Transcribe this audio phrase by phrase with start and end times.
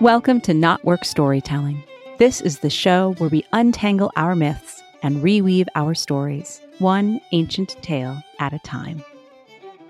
[0.00, 1.84] Welcome to KnotWork Storytelling.
[2.18, 7.76] This is the show where we untangle our myths and reweave our stories, one ancient
[7.82, 9.04] tale at a time.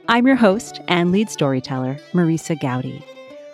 [0.09, 3.03] I'm your host and lead storyteller, Marisa Gowdy.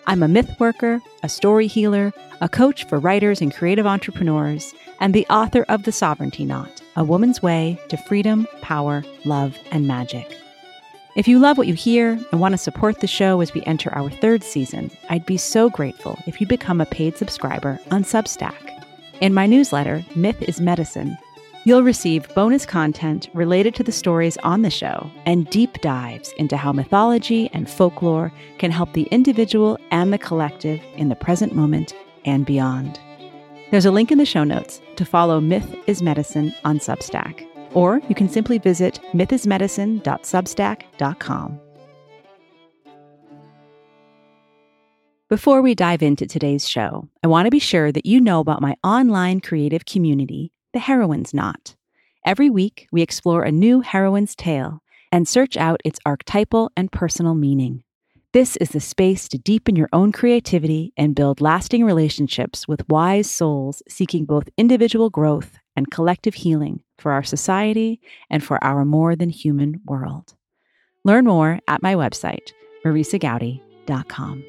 [0.06, 5.12] I'm a myth worker, a story healer, a coach for writers and creative entrepreneurs, and
[5.12, 10.37] the author of The Sovereignty Knot A Woman's Way to Freedom, Power, Love, and Magic.
[11.16, 13.92] If you love what you hear and want to support the show as we enter
[13.94, 18.84] our third season, I'd be so grateful if you become a paid subscriber on Substack.
[19.20, 21.16] In my newsletter, Myth is Medicine,
[21.64, 26.56] you'll receive bonus content related to the stories on the show and deep dives into
[26.56, 31.94] how mythology and folklore can help the individual and the collective in the present moment
[32.26, 33.00] and beyond.
[33.70, 38.00] There's a link in the show notes to follow Myth is Medicine on Substack or
[38.08, 41.60] you can simply visit mythismedicine.substack.com.
[45.28, 48.62] Before we dive into today's show, I want to be sure that you know about
[48.62, 51.76] my online creative community, The Heroine's Knot.
[52.24, 54.80] Every week, we explore a new heroine's tale
[55.12, 57.84] and search out its archetypal and personal meaning.
[58.32, 63.30] This is the space to deepen your own creativity and build lasting relationships with wise
[63.30, 69.14] souls seeking both individual growth and collective healing for our society and for our more
[69.14, 70.34] than human world.
[71.04, 72.52] Learn more at my website,
[72.84, 74.44] marisagowdy.com.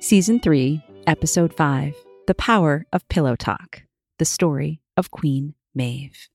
[0.00, 1.94] Season 3, Episode 5
[2.26, 3.82] The Power of Pillow Talk
[4.18, 6.28] The Story of Queen Maeve.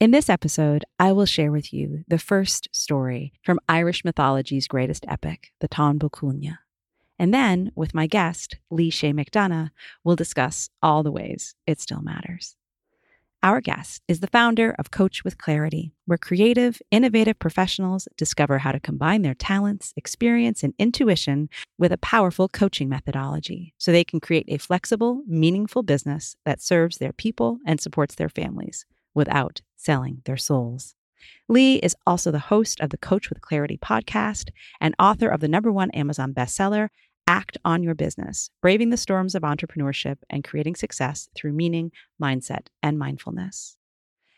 [0.00, 5.04] In this episode, I will share with you the first story from Irish mythology's greatest
[5.06, 6.58] epic, the Bó Cúailnge.
[7.22, 9.70] And then, with my guest, Lee Chaix McDonough,
[10.02, 12.56] we'll discuss all the ways it still matters.
[13.44, 18.72] Our guest is the founder of Coach with Clarity, where creative, innovative professionals discover how
[18.72, 21.48] to combine their talents, experience, and intuition
[21.78, 26.98] with a powerful coaching methodology so they can create a flexible, meaningful business that serves
[26.98, 30.96] their people and supports their families without selling their souls.
[31.48, 35.46] Lee is also the host of the Coach with Clarity podcast and author of the
[35.46, 36.88] number one Amazon bestseller,
[37.26, 42.66] Act on Your Business Braving the Storms of Entrepreneurship and Creating Success Through Meaning, Mindset,
[42.82, 43.76] and Mindfulness.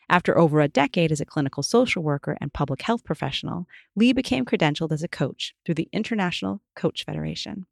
[0.08, 4.44] After over a decade as a clinical social worker and public health professional, Lee became
[4.44, 7.66] credentialed as a coach through the International Coach Federation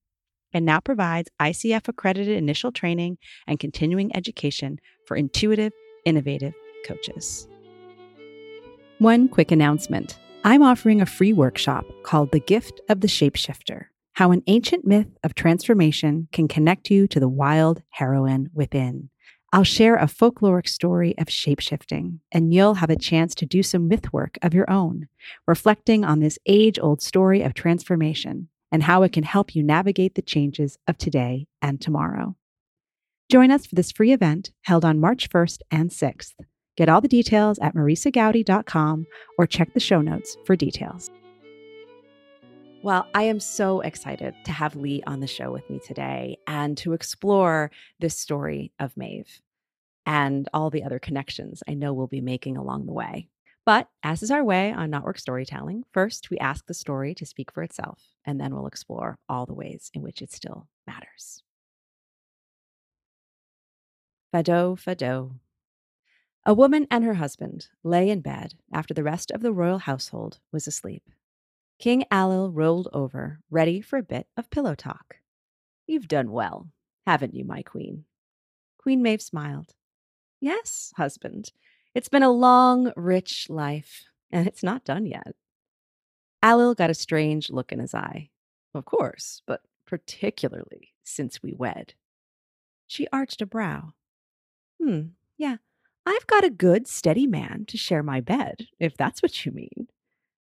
[0.53, 5.73] and now provides ICF accredited initial training and continuing education for intuitive,
[6.05, 6.55] innovative
[6.87, 7.49] coaches.
[8.99, 14.31] One quick announcement I'm offering a free workshop called The Gift of the Shapeshifter how
[14.31, 19.09] an ancient myth of transformation can connect you to the wild heroine within.
[19.55, 23.89] I'll share a folkloric story of shapeshifting, and you'll have a chance to do some
[23.89, 25.09] myth work of your own,
[25.47, 30.15] reflecting on this age old story of transformation and how it can help you navigate
[30.15, 32.34] the changes of today and tomorrow.
[33.31, 36.33] Join us for this free event held on March 1st and 6th.
[36.77, 39.06] Get all the details at marisagowdy.com
[39.39, 41.11] or check the show notes for details.
[42.84, 46.76] Well, I am so excited to have Lee on the show with me today and
[46.78, 47.70] to explore
[48.00, 49.41] this story of Maeve
[50.04, 53.28] and all the other connections I know we'll be making along the way.
[53.65, 57.53] But as is our way on KnotWork Storytelling, first we ask the story to speak
[57.53, 61.44] for itself, and then we'll explore all the ways in which it still matters.
[64.34, 65.37] Fado Fado.
[66.44, 70.41] A woman and her husband lay in bed after the rest of the royal household
[70.50, 71.04] was asleep.
[71.82, 75.16] King Ailill rolled over, ready for a bit of pillow talk.
[75.84, 76.69] You've done well,
[77.09, 78.04] haven't you, my queen?
[78.78, 79.75] Queen Maeve smiled.
[80.41, 81.50] Yes, husband.
[81.93, 85.34] It's been a long, rich life, and it's not done yet.
[86.41, 88.31] Ailill got a strange look in his eye.
[88.76, 91.94] Of course, but particularly since we wed.
[92.87, 93.94] She arched a brow.
[94.81, 95.06] Hmm,
[95.37, 95.56] yeah,
[96.06, 99.88] I've got a good, steady man to share my bed, if that's what you mean.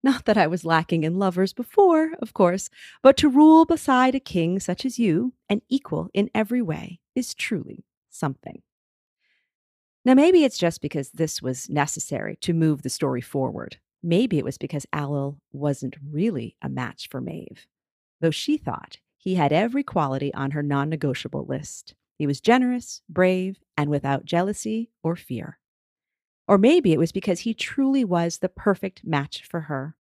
[0.03, 2.69] Not that I was lacking in lovers before, of course,
[3.03, 7.35] but to rule beside a king such as you, an equal in every way, is
[7.35, 8.63] truly something.
[10.03, 13.77] Now, maybe it's just because this was necessary to move the story forward.
[14.01, 17.67] Maybe it was because Ailill wasn't really a match for Maeve,
[18.19, 21.93] though she thought he had every quality on her non negotiable list.
[22.17, 25.59] He was generous, brave, and without jealousy or fear.
[26.47, 29.95] Or maybe it was because he truly was the perfect match for her.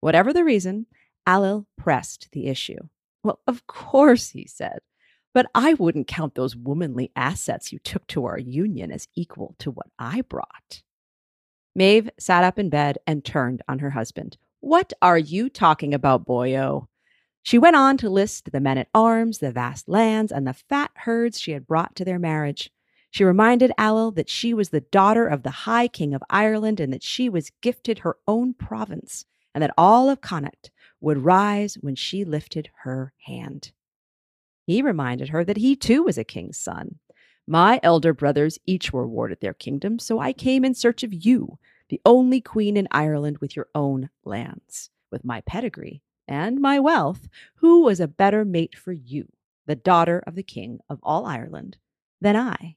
[0.00, 0.86] Whatever the reason,
[1.26, 2.78] Ailill pressed the issue.
[3.22, 4.80] Well, of course, he said,
[5.34, 9.70] but I wouldn't count those womanly assets you took to our union as equal to
[9.70, 10.82] what I brought.
[11.74, 14.38] Maeve sat up in bed and turned on her husband.
[14.60, 16.86] What are you talking about, boyo?
[17.42, 20.90] She went on to list the men at arms, the vast lands, and the fat
[20.94, 22.72] herds she had brought to their marriage.
[23.10, 26.92] She reminded Ailill that she was the daughter of the High King of Ireland and
[26.92, 29.24] that she was gifted her own province,
[29.54, 30.70] and that all of Connacht
[31.00, 33.72] would rise when she lifted her hand.
[34.66, 36.98] He reminded her that he too was a king's son.
[37.46, 41.58] My elder brothers each were awarded their kingdom, so I came in search of you,
[41.88, 44.90] the only queen in Ireland with your own lands.
[45.12, 49.28] With my pedigree and my wealth, who was a better mate for you,
[49.66, 51.76] the daughter of the king of all Ireland,
[52.20, 52.76] than I?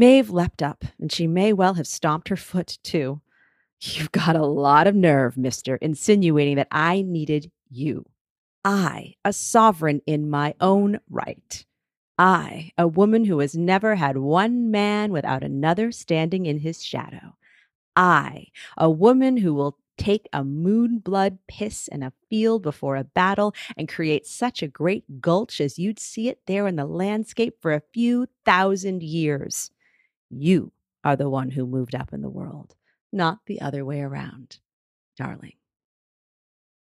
[0.00, 3.20] Maeve leapt up, and she may well have stomped her foot too.
[3.82, 8.06] You've got a lot of nerve, mister, insinuating that I needed you.
[8.64, 11.66] I, a sovereign in my own right.
[12.16, 17.36] I, a woman who has never had one man without another standing in his shadow.
[17.94, 18.46] I,
[18.78, 23.54] a woman who will take a moon blood piss in a field before a battle
[23.76, 27.74] and create such a great gulch as you'd see it there in the landscape for
[27.74, 29.70] a few thousand years.
[30.30, 30.72] You
[31.02, 32.76] are the one who moved up in the world,
[33.12, 34.58] not the other way around,
[35.16, 35.54] darling.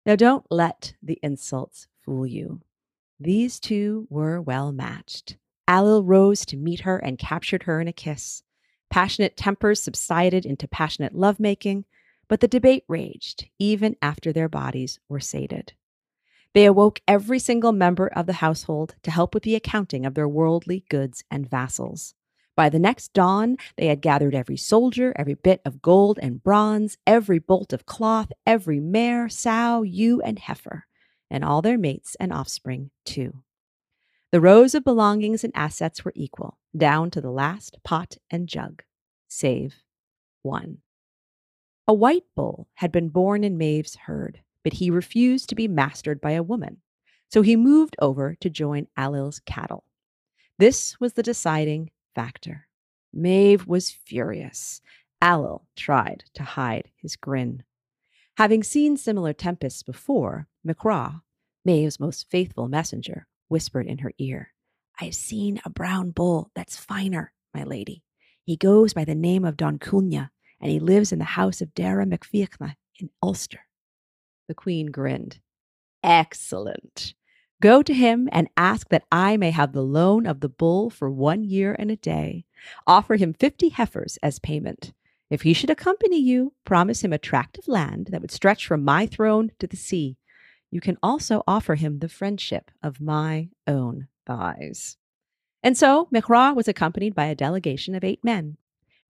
[0.04, 2.60] Now, don't let the insults fool you.
[3.18, 5.36] These two were well matched.
[5.68, 8.42] Ailill rose to meet her and captured her in a kiss.
[8.90, 11.84] Passionate tempers subsided into passionate lovemaking,
[12.28, 15.72] but the debate raged even after their bodies were sated.
[16.54, 20.28] They awoke every single member of the household to help with the accounting of their
[20.28, 22.14] worldly goods and vassals.
[22.58, 26.98] By the next dawn, they had gathered every soldier, every bit of gold and bronze,
[27.06, 30.84] every bolt of cloth, every mare, sow, ewe, and heifer
[31.30, 33.44] and all their mates and offspring, too.
[34.32, 38.82] The rows of belongings and assets were equal, down to the last pot and jug,
[39.28, 39.76] save
[40.42, 40.78] one.
[41.86, 46.20] A white bull had been born in Maeve's herd, but he refused to be mastered
[46.20, 46.78] by a woman,
[47.30, 49.84] so he moved over to join Ailill's cattle.
[50.58, 52.66] This was the deciding factor.
[53.12, 54.80] Maeve was furious.
[55.22, 57.64] Ailill tried to hide his grin.
[58.36, 61.22] Having seen similar tempests before, McCraw,
[61.64, 64.52] Maeve's most faithful messenger, whispered in her ear,
[65.00, 68.02] I've seen a brown bull that's finer, my lady.
[68.44, 70.30] He goes by the name of Donn Cúailnge,
[70.60, 73.60] and he lives in the house of Dara McFeachna in Ulster.
[74.48, 75.40] The queen grinned.
[76.02, 77.14] Excellent.
[77.60, 81.10] Go to him and ask that I may have the loan of the bull for
[81.10, 82.44] one year and a day.
[82.86, 84.92] Offer him fifty heifers as payment.
[85.28, 88.84] If he should accompany you, promise him a tract of land that would stretch from
[88.84, 90.16] my throne to the sea.
[90.70, 94.96] You can also offer him the friendship of my own thighs.
[95.60, 98.56] And so McRaw was accompanied by a delegation of eight men.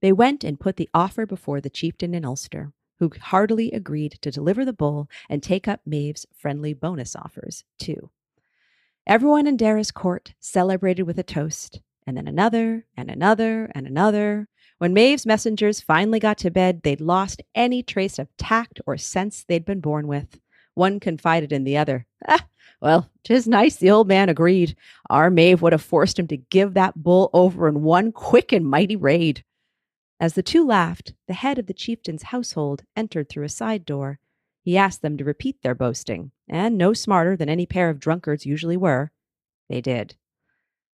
[0.00, 4.30] They went and put the offer before the chieftain in Ulster, who heartily agreed to
[4.30, 8.10] deliver the bull and take up Maeve's friendly bonus offers, too.
[9.08, 14.48] Everyone in Dara's court celebrated with a toast, and then another, and another, and another.
[14.76, 19.44] When Maeve's messengers finally got to bed, they'd lost any trace of tact or sense
[19.44, 20.38] they'd been born with.
[20.74, 22.04] One confided in the other.
[22.28, 22.44] Ah,
[22.82, 24.76] well, 'tis nice the old man agreed.
[25.08, 28.66] Our Maeve would have forced him to give that bull over in one quick and
[28.66, 29.42] mighty raid.
[30.20, 34.18] As the two laughed, the head of the chieftain's household entered through a side door.
[34.60, 38.46] He asked them to repeat their boasting, and no smarter than any pair of drunkards
[38.46, 39.10] usually were,
[39.68, 40.16] they did.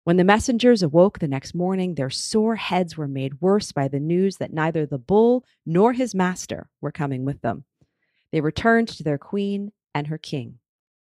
[0.05, 4.01] When the messengers awoke the next morning, their sore heads were made worse by the
[4.01, 7.65] news that neither the bull nor his master were coming with them.
[8.33, 10.61] They returned to their queen and her king,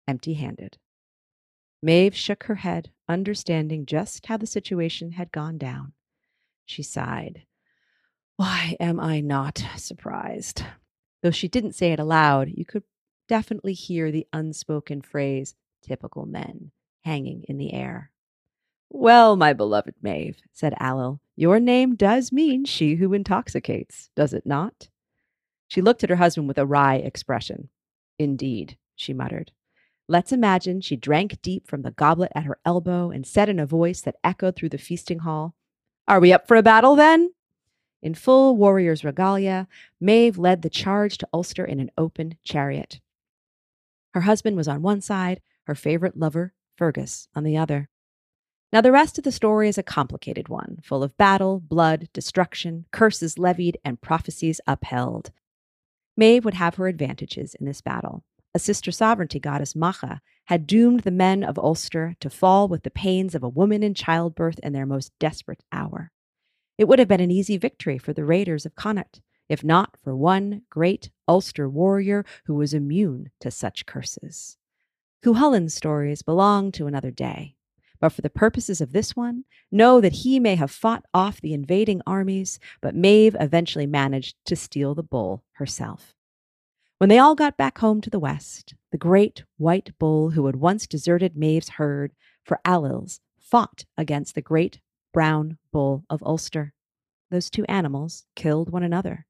[0.07, 0.77] empty handed.
[1.81, 5.93] Maeve shook her head, understanding just how the situation had gone down.
[6.65, 7.43] She sighed.
[8.35, 10.63] Why am I not surprised?
[11.23, 12.83] Though she didn't say it aloud, you could
[13.29, 16.71] definitely hear the unspoken phrase, typical men,
[17.05, 18.11] hanging in the air.
[18.89, 24.45] Well, my beloved Maeve, said Ailill, your name does mean she who intoxicates, does it
[24.45, 24.89] not?
[25.67, 27.69] She looked at her husband with a wry expression.
[28.17, 29.51] Indeed, she muttered.
[30.07, 33.67] Let's imagine she drank deep from the goblet at her elbow and said in a
[33.67, 35.53] voice that echoed through the feasting hall,
[36.07, 37.31] Are we up for a battle then?
[38.01, 39.67] In full warrior's regalia,
[40.01, 42.99] Maeve led the charge to Ulster in an open chariot.
[44.13, 47.89] Her husband was on one side, her favorite lover, Fergus, on the other.
[48.71, 52.85] Now, the rest of the story is a complicated one, full of battle, blood, destruction,
[52.91, 55.31] curses levied, and prophecies upheld.
[56.15, 58.23] Maeve would have her advantages in this battle.
[58.53, 62.91] A sister sovereignty goddess, Macha, had doomed the men of Ulster to fall with the
[62.91, 66.11] pains of a woman in childbirth in their most desperate hour.
[66.77, 70.15] It would have been an easy victory for the raiders of Connacht, if not for
[70.15, 74.57] one great Ulster warrior who was immune to such curses.
[75.21, 77.55] Cuchulain's stories belong to another day.
[77.99, 81.53] But for the purposes of this one, know that he may have fought off the
[81.53, 86.15] invading armies, but Maeve eventually managed to steal the bull herself.
[86.99, 90.55] When they all got back home to the west, the great white bull who had
[90.55, 92.13] once deserted Maeve's herd
[92.43, 94.79] for Ailill's fought against the great
[95.13, 96.73] brown bull of Ulster.
[97.31, 99.25] Those two animals killed one another.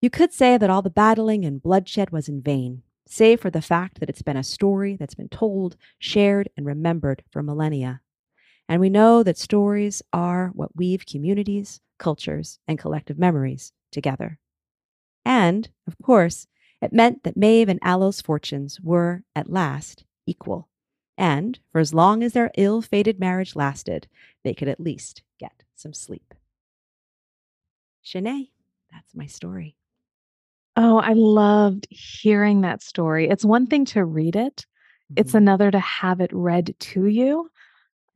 [0.00, 3.62] You could say that all the battling and bloodshed was in vain, save for the
[3.62, 8.00] fact that it's been a story that's been told, shared, and remembered for millennia.
[8.68, 14.38] And we know that stories are what weave communities, cultures, and collective memories together.
[15.24, 16.46] And, of course,
[16.80, 20.68] it meant that Maeve and Ailill's fortunes were, at last, equal.
[21.16, 24.06] And for as long as their ill fated marriage lasted,
[24.44, 26.34] they could at least get some sleep.
[28.02, 28.50] Sin é,
[28.92, 29.77] that's my story.
[30.80, 33.28] Oh, I loved hearing that story.
[33.28, 34.64] It's one thing to read it,
[35.16, 35.38] it's Mhm.
[35.38, 37.50] another to have it read to you.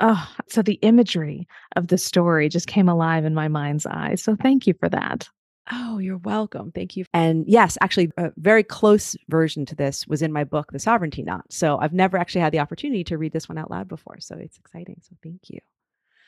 [0.01, 4.15] Oh, so the imagery of the story just came alive in my mind's eye.
[4.15, 5.29] So thank you for that.
[5.73, 6.73] Oh, you're welcome.
[6.73, 7.05] Thank you.
[7.13, 11.23] And yes, actually, a very close version to this was in my book, The Sovereignty
[11.23, 11.53] Knot.
[11.53, 14.19] So I've never actually had the opportunity to read this one out loud before.
[14.21, 15.01] So it's exciting.
[15.03, 15.61] So thank you.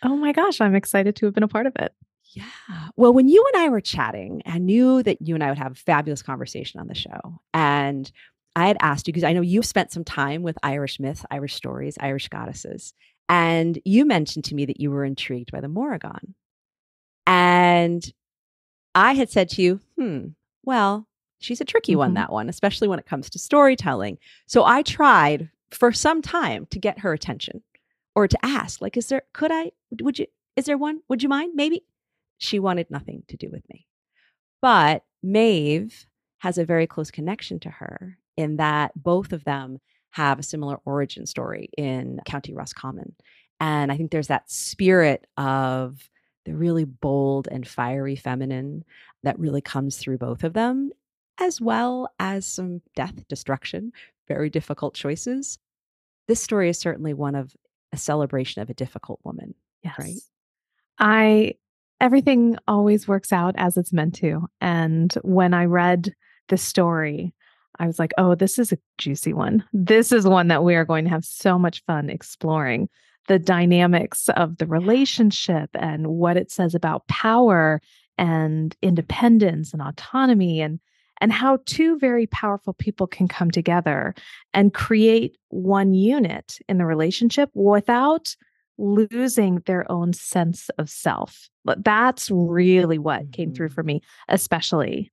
[0.02, 1.92] Oh my gosh, I'm excited to have been a part of it.
[2.34, 2.88] Yeah.
[2.96, 5.72] Well, when you and I were chatting, I knew that you and I would have
[5.72, 7.40] a fabulous conversation on the show.
[7.52, 8.10] And
[8.56, 11.54] I had asked you because I know you've spent some time with Irish myths, Irish
[11.54, 12.92] stories, Irish goddesses.
[13.28, 16.34] And you mentioned to me that you were intrigued by the Morrigan.
[17.26, 18.12] And
[18.94, 20.28] I had said to you, hmm,
[20.64, 22.16] well, she's a tricky one, Mhm.
[22.16, 24.18] that one, especially when it comes to storytelling.
[24.46, 27.62] So I tried for some time to get her attention
[28.14, 30.26] or to ask, like, is there, could I, would you,
[30.56, 31.00] is there one?
[31.08, 31.52] Would you mind?
[31.54, 31.82] Maybe.
[32.38, 33.86] She wanted nothing to do with me.
[34.60, 36.06] But Maeve
[36.38, 39.78] has a very close connection to her in that both of them
[40.10, 43.14] have a similar origin story in County Roscommon.
[43.60, 46.08] And I think there's that spirit of
[46.44, 48.84] the really bold and fiery feminine
[49.22, 50.90] that really comes through both of them,
[51.40, 53.92] as well as some death, destruction,
[54.28, 55.58] very difficult choices.
[56.28, 57.54] This story is certainly one of
[57.92, 59.54] a celebration of a difficult woman.
[59.82, 59.94] Yes.
[59.98, 60.20] Right.
[60.98, 61.54] I
[62.00, 64.46] everything always works out as it's meant to.
[64.60, 66.14] And when I read
[66.48, 67.34] the story,
[67.78, 69.64] I was like, oh, this is a juicy one.
[69.72, 72.88] This is one that we are going to have so much fun exploring
[73.26, 77.80] the dynamics of the relationship and what it says about power
[78.18, 80.78] and independence and autonomy and
[81.20, 84.14] and how two very powerful people can come together
[84.52, 88.34] and create one unit in the relationship without
[88.78, 91.48] losing their own sense of self.
[91.64, 93.98] But that's really what came through for mm-hmm.
[93.98, 95.12] me, especially.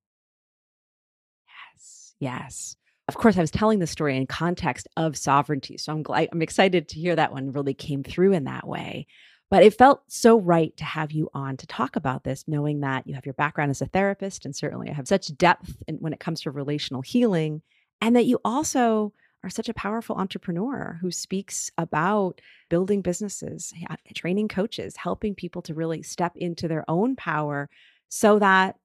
[1.76, 2.14] Yes.
[2.18, 2.76] Yes.
[3.08, 5.76] Of course, I was telling the story in context of sovereignty.
[5.76, 9.06] So I'm glad I'm excited to hear that one really came through in that way.
[9.50, 13.06] But it felt so right to have you on to talk about this, knowing that
[13.06, 16.14] you have your background as a therapist and certainly I have such depth in, when
[16.14, 17.60] it comes to relational healing,
[18.00, 19.12] and that you also
[19.44, 25.62] are such a powerful entrepreneur who speaks about building businesses, uh, training coaches, helping people
[25.62, 27.68] to really step into their own power
[28.08, 28.76] so that,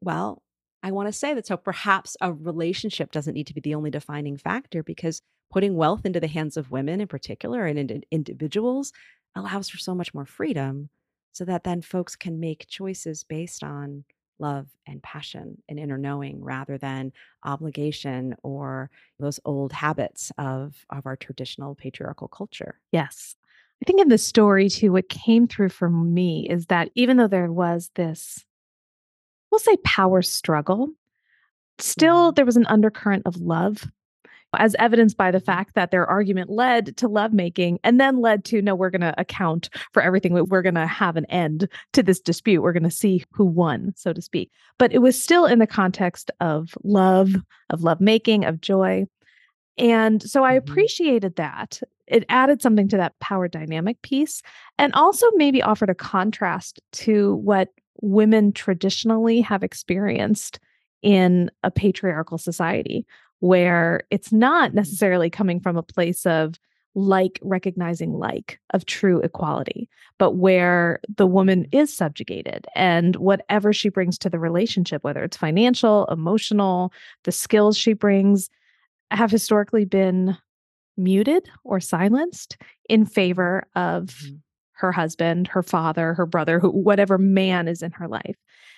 [0.00, 0.42] well,
[0.82, 3.90] I want to say that so perhaps a relationship doesn't need to be the only
[3.90, 8.92] defining factor because putting wealth into the hands of women in particular and in, individuals
[9.34, 10.90] allows for so much more freedom
[11.32, 14.04] so that then folks can make choices based on
[14.38, 17.12] love and passion and inner knowing rather than
[17.44, 22.80] obligation or those old habits of of our traditional patriarchal culture.
[22.92, 23.36] Yes.
[23.82, 27.28] I think in the story too, what came through for me is that even though
[27.28, 28.44] there was this,
[29.50, 30.90] we'll say power struggle,
[31.78, 32.34] still mm-hmm.
[32.34, 33.90] there was an undercurrent of love
[34.58, 38.62] as evidenced by the fact that their argument led to lovemaking and then led to
[38.62, 40.32] no, we're going to account for everything.
[40.32, 42.62] We're going to have an end to this dispute.
[42.62, 44.50] We're going to see who won, so to speak.
[44.78, 47.34] But it was still in the context of love,
[47.70, 49.06] of lovemaking, of joy.
[49.76, 50.58] And so I Mhm.
[50.58, 51.80] appreciated that.
[52.06, 54.42] It added something to that power dynamic piece
[54.78, 57.70] and also maybe offered a contrast to what
[58.02, 60.60] women traditionally have experienced
[61.02, 63.06] in a patriarchal society
[63.44, 66.54] where it's not necessarily coming from a place of
[66.94, 69.86] like recognizing like of true equality
[70.18, 75.36] but where the woman is subjugated and whatever she brings to the relationship whether it's
[75.36, 76.90] financial emotional
[77.24, 78.48] the skills she brings
[79.10, 80.38] have historically been
[80.96, 82.56] muted or silenced
[82.88, 84.40] in favor of Mhm.
[84.74, 88.36] her husband her father her brother who, whatever man is in her life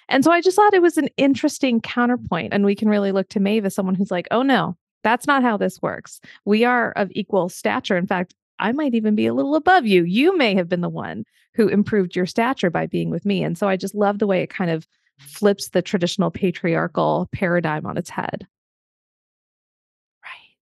[0.09, 2.53] and so I just thought it was an interesting counterpoint.
[2.53, 5.43] And we can really look to Maeve as someone who's like, oh no, That's not
[5.43, 6.21] how this works.
[6.45, 7.97] We are of equal stature.
[7.97, 10.05] In fact, I might even be a little above you.
[10.05, 13.43] You may have been the one who improved your stature by being with me.
[13.45, 14.87] And so I just love the way it kind of
[15.19, 18.47] flips the traditional patriarchal paradigm on its head.
[20.23, 20.57] Right.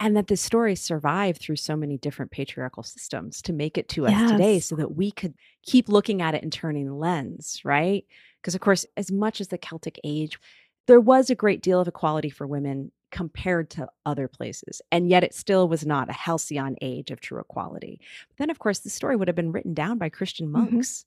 [0.00, 4.06] And that the story survived through so many different patriarchal systems to make it to
[4.06, 4.30] us Yes.
[4.30, 8.04] today so that we could keep looking at it and turning the lens, right?
[8.46, 10.38] Because, of course, as much as the Celtic age,
[10.86, 14.80] there was a great deal of equality for women compared to other places.
[14.92, 18.00] And yet it still was not a halcyon age of true equality.
[18.28, 20.52] But then, of course, the story would have been written down by Christian Mhm.
[20.52, 21.06] monks.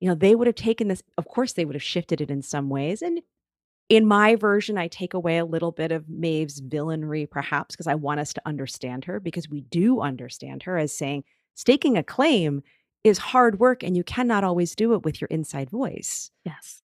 [0.00, 2.40] You know, they would have taken this, of course, they would have shifted it in
[2.40, 3.02] some ways.
[3.02, 3.20] And
[3.90, 7.94] in my version, I take away a little bit of Maeve's villainry, perhaps, because I
[7.94, 12.62] want us to understand her, because we do understand her as saying staking a claim
[13.04, 16.30] is hard work and you cannot always do it with your inside voice.
[16.44, 16.82] Yes.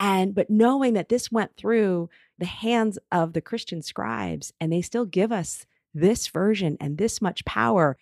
[0.00, 4.80] And but knowing that this went through the hands of the Christian scribes and they
[4.80, 7.98] still give us this version and this much power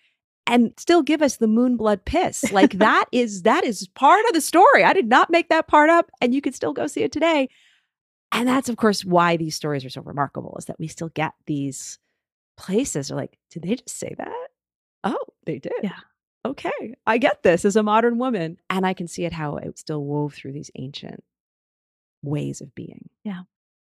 [0.47, 2.51] and still give us the moonblood piss.
[2.53, 4.83] Like that is that is part of the story.
[4.85, 7.49] I did not make that part up and you can still go see it today.
[8.31, 11.33] And that's of course why these stories are so remarkable is that we still get
[11.45, 11.99] these
[12.57, 14.47] places are like, did they just say that?
[15.03, 15.73] Oh, they did.
[15.83, 15.99] Yeah.
[16.45, 16.95] Okay.
[17.05, 18.57] I get this as a modern woman.
[18.69, 21.23] And I can see it how it still wove through these ancient
[22.21, 23.09] ways of being.
[23.23, 23.41] Yeah.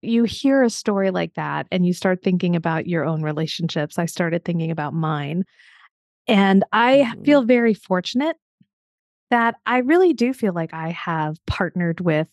[0.02, 4.00] You hear a story like that and you start thinking about your own relationships.
[4.00, 5.44] I started thinking about mine.
[6.28, 7.26] And I Mhm.
[7.26, 8.38] feel very fortunate
[9.30, 12.30] that I really do feel like I have partnered with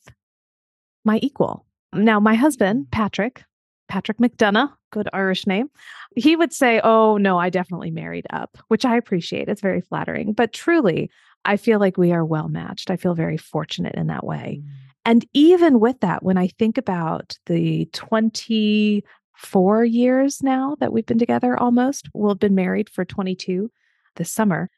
[1.05, 1.67] my equal.
[1.93, 3.45] Now, my husband, Patrick,
[3.89, 5.71] Patrick McDonough, good Irish name,
[6.17, 9.49] he would say, Oh, no, I definitely married up, which I appreciate.
[9.49, 10.33] It's very flattering.
[10.33, 11.11] But truly,
[11.45, 12.91] I feel like we are well matched.
[12.91, 14.61] I feel very fortunate in that way.
[14.63, 14.69] Mm.
[15.07, 21.21] And even with that, when I think about the 24 years now that we've been
[21.21, 23.71] together almost, we'll have been married for 22
[24.17, 24.69] this summer.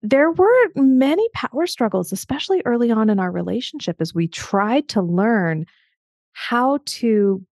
[0.00, 5.02] There were many power struggles, especially early on in our relationship, as we tried to
[5.02, 5.66] learn
[6.32, 7.44] how to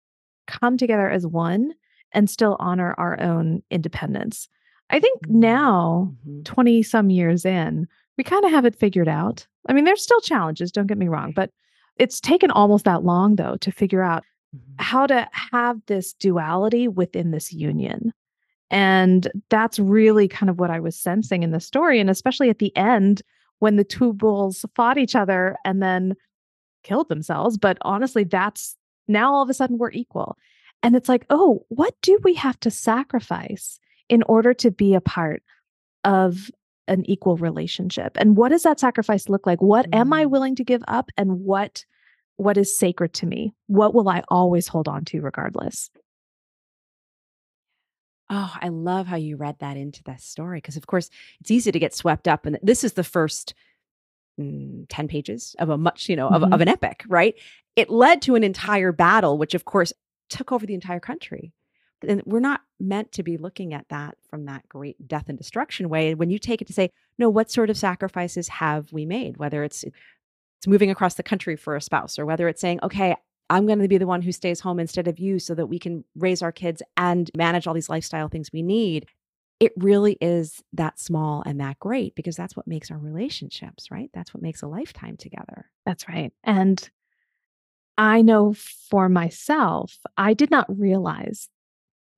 [0.47, 1.73] come together as one
[2.13, 4.49] and still honor our own independence.
[4.91, 5.31] I think Mm.
[5.35, 6.45] now, Mhm.
[6.45, 9.47] 20 some years in, we kind of have it figured out.
[9.69, 11.51] I mean, there's still challenges, don't get me wrong, but
[11.97, 14.23] it's taken almost that long, though, to figure out
[14.55, 14.61] Mhm.
[14.79, 18.13] how to have this duality within this union.
[18.71, 22.01] And that's really kind of what I was sensing in the story.
[22.01, 23.23] And especially at the end,
[23.59, 26.15] when the two bulls fought each other and then
[26.83, 27.57] killed themselves.
[27.59, 28.77] But honestly, that's
[29.09, 30.37] now all of a sudden we're equal.
[30.83, 35.01] And it's like, oh, what do we have to sacrifice in order to be a
[35.01, 35.43] part
[36.05, 36.51] of
[36.87, 38.17] an equal relationship?
[38.21, 39.61] And what does that sacrifice look like?
[39.61, 40.31] What am I Mm.
[40.31, 41.11] willing to give up?
[41.17, 41.85] And what
[42.39, 43.55] what is sacred to me?
[43.67, 45.91] What will I always hold on to regardless?
[48.29, 51.09] Oh, I love how you read that into that story because, of course,
[51.41, 52.45] it's easy to get swept up.
[52.45, 53.55] And this is the first
[54.39, 56.53] mm, 10 pages of a much, you know, of, Mhm.
[56.53, 57.35] of an epic, right?
[57.77, 59.93] It led to an entire battle, which, of course,
[60.29, 61.53] took over the entire country.
[62.07, 65.89] And we're not meant to be looking at that from that great death and destruction
[65.89, 66.15] way.
[66.15, 69.39] When you take it to say, no, what sort of sacrifices have we made?
[69.39, 73.15] Whether it's it's moving across the country for a spouse, or whether it's saying, okay,
[73.49, 75.79] I'm going to be the one who stays home instead of you so that we
[75.79, 79.07] can raise our kids and manage all these lifestyle things we need.
[79.61, 84.11] It really is that small and that great because that's what makes our relationships, right?
[84.13, 85.71] That's what makes a lifetime together.
[85.87, 86.33] That's right.
[86.45, 86.91] And
[87.99, 91.49] I know for myself, I did not realize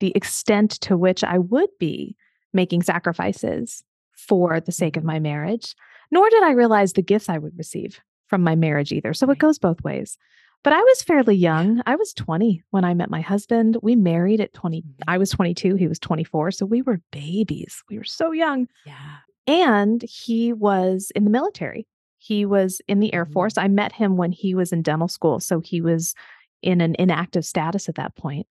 [0.00, 2.16] the extent to which I would be
[2.52, 5.74] making sacrifices for the sake of my marriage,
[6.10, 9.14] nor did I realize the gifts I would receive from my marriage either.
[9.14, 10.18] So it goes both ways.
[10.64, 11.82] But I was fairly young.
[11.86, 13.76] I was 20 when I met my husband.
[13.80, 14.82] We married at 20.
[14.82, 14.84] Mhm.
[15.06, 16.50] I was 22, he was 24.
[16.50, 17.82] So we were babies.
[17.88, 18.66] We were so young.
[18.84, 19.18] Yeah.
[19.46, 21.86] And he was in the military.
[22.28, 23.32] He was in the Air Mhm.
[23.32, 23.56] Force.
[23.56, 25.40] I met him when he was in dental school.
[25.40, 26.14] So he was
[26.60, 28.46] in an inactive status at that point.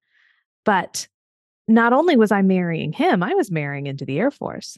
[0.64, 1.06] But
[1.68, 4.76] not only was I marrying him, I was marrying into the Air Force.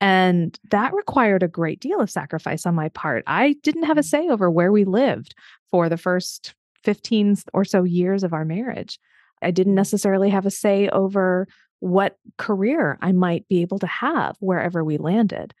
[0.00, 3.22] And that required a great deal of sacrifice on my part.
[3.28, 5.36] I didn't have a say over where we lived
[5.70, 8.98] for the first 15 or so years of our marriage.
[9.42, 11.46] I didn't necessarily have a say over
[11.78, 15.54] what career I might be able to have wherever we landed.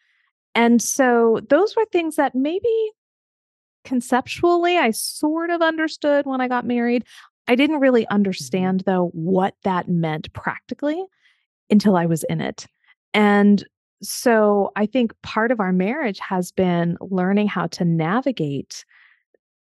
[0.54, 2.90] And so those were things that maybe
[3.84, 7.04] conceptually I sort of understood when I got married.
[7.48, 11.04] I didn't really understand, though, what that meant practically
[11.70, 12.66] until I was in it.
[13.14, 13.64] And
[14.02, 18.84] so I think part of our marriage has been learning how to navigate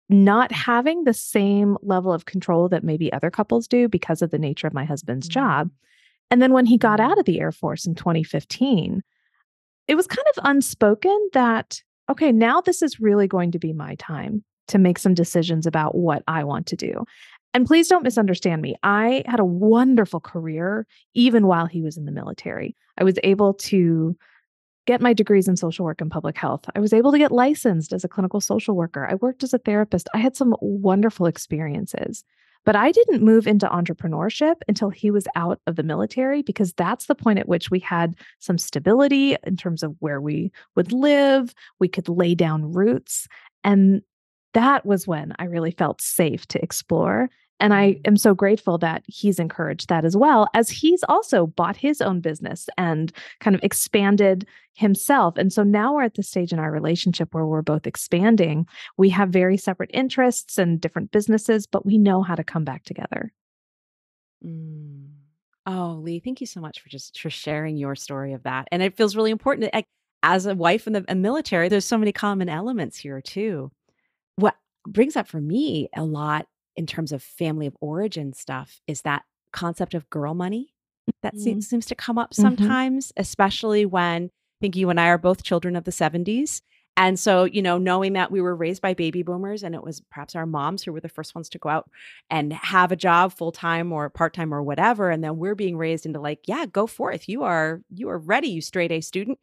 [0.09, 4.37] not having the same level of control that maybe other couples do because of the
[4.37, 5.39] nature of my husband's mm-hmm.
[5.39, 5.71] job.
[6.29, 9.01] And then when he got out of the Air Force in 2015,
[9.91, 13.95] it was kind of unspoken that, okay, now this is really going to be my
[13.95, 17.03] time to make some decisions about what I want to do.
[17.53, 18.77] And please don't misunderstand me.
[18.83, 22.73] I had a wonderful career even while he was in the military.
[22.97, 24.15] I was able to
[24.87, 26.63] get my degrees in social work and public health.
[26.73, 29.05] I was able to get licensed as a clinical social worker.
[29.05, 30.07] I worked as a therapist.
[30.13, 32.23] I had some wonderful experiences.
[32.63, 37.07] But I didn't move into entrepreneurship until he was out of the military because that's
[37.07, 41.55] the point at which we had some stability in terms of where we would live.
[41.79, 43.27] We could lay down roots.
[43.63, 44.01] And
[44.53, 47.29] that was when I really felt safe to explore.
[47.61, 51.77] And I am so grateful that he's encouraged that as well, as he's also bought
[51.77, 55.37] his own business and kind of expanded himself.
[55.37, 58.65] And so now we're at the stage in our relationship where we're both expanding.
[58.97, 62.83] We have very separate interests and different businesses, but we know how to come back
[62.83, 63.31] together.
[64.43, 65.09] Mm.
[65.67, 68.67] Oh, Lee, thank you so much for just for sharing your story of that.
[68.71, 69.65] And it feels really important.
[69.65, 69.87] That, like,
[70.23, 73.71] as a wife in the military, there's so many common elements here too.
[74.35, 74.55] What
[74.87, 79.23] brings up for me a lot in terms of family of origin stuff is that
[79.51, 80.73] concept of girl money
[81.23, 81.43] that mm-hmm.
[81.43, 82.41] seems, seems to come up mm-hmm.
[82.41, 83.21] sometimes, mm-hmm.
[83.21, 84.29] especially when I
[84.61, 86.61] think you and I are both children of the 70s.
[86.97, 90.01] And so, you know, knowing that we were raised by baby boomers and it was
[90.11, 91.89] perhaps our moms who were the first ones to go out
[92.29, 95.09] and have a job full time or part time or whatever.
[95.09, 97.29] And then we're being raised into like, yeah, go forth.
[97.29, 99.39] You are, you are ready, you straight A student.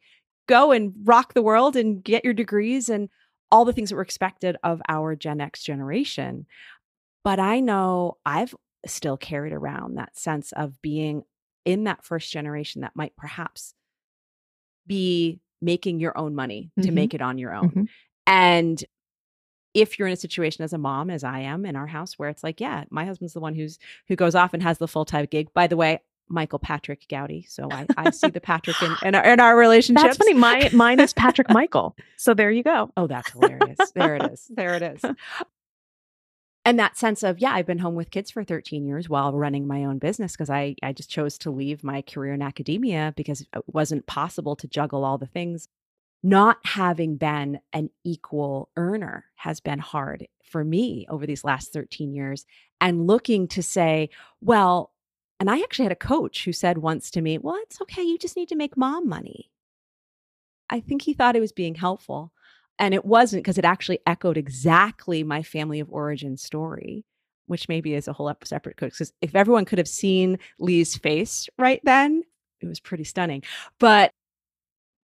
[0.47, 3.09] Go and rock the world and get your degrees and
[3.51, 6.45] all the things that were expected of our Gen X generation.
[7.23, 8.55] But I know I've
[8.85, 11.23] still carried around that sense of being
[11.65, 13.73] in that first generation that might perhaps
[14.87, 16.87] be making your own money mm-hmm.
[16.87, 17.69] to make it on your own.
[17.69, 17.83] Mm-hmm.
[18.27, 18.83] And
[19.73, 22.29] if you're in a situation as a mom as I am in our house where
[22.29, 23.77] it's like, yeah, my husband's the one who's
[24.07, 25.53] who goes off and has the full-time gig.
[25.53, 27.45] By the way, Michael Patrick Gowdy.
[27.47, 30.03] So I, I see the Patrick in, in, our, in our relationship.
[30.03, 30.33] That's funny.
[30.35, 31.95] My mine is Patrick Michael.
[32.17, 32.91] So there you go.
[32.95, 33.79] Oh, that's hilarious.
[33.95, 34.51] there it is.
[34.55, 35.01] There it is
[36.65, 39.67] and that sense of yeah i've been home with kids for 13 years while running
[39.67, 43.41] my own business because i i just chose to leave my career in academia because
[43.41, 45.67] it wasn't possible to juggle all the things.
[46.21, 52.13] Not having been an equal earner has been hard for me over these last 13
[52.13, 52.45] years
[52.81, 54.09] and looking to say
[54.41, 54.91] well
[55.39, 58.17] and i actually had a coach who said once to me well it's okay you
[58.17, 59.49] just need to make mom money.
[60.71, 62.31] I think he thought it was being helpful
[62.79, 67.05] and it wasn't because it actually echoed exactly my family of origin story,
[67.47, 71.49] which maybe is a whole separate code because if everyone could have seen Lee's face
[71.57, 72.23] right then,
[72.61, 73.43] it was pretty stunning.
[73.79, 74.11] But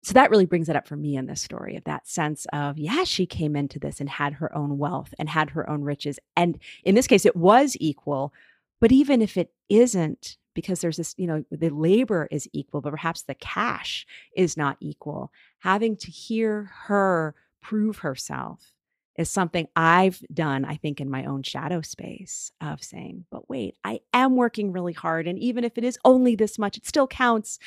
[0.02, 2.78] so that really brings it up for me in this story of that sense of,
[2.78, 6.18] yeah, she came into this and had her own wealth and had her own riches.
[6.36, 8.32] And in this case, it was equal.
[8.80, 12.90] But even if it isn't, because there's this, you know, the labor is equal, but
[12.90, 18.72] perhaps the cash is not equal, having to hear her prove herself
[19.18, 23.76] is something I've done, I think, in my own shadow space of saying, but wait,
[23.84, 25.26] I am working really hard.
[25.26, 27.58] And even if it is only this much, it still counts.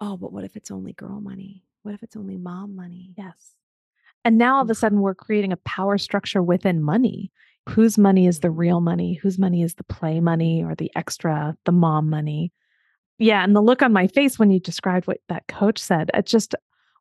[0.00, 1.64] Oh, but what if it's only girl money?
[1.82, 3.14] What if it's only mom money?
[3.16, 3.54] Yes.
[4.22, 7.32] And now all of a sudden we're creating a power structure within money.
[7.70, 9.14] Whose money is the real money?
[9.14, 12.52] Whose money is the play money or the extra, the mom money?
[13.18, 13.42] Yeah.
[13.42, 16.54] And the look on my face when you described what that coach said, it just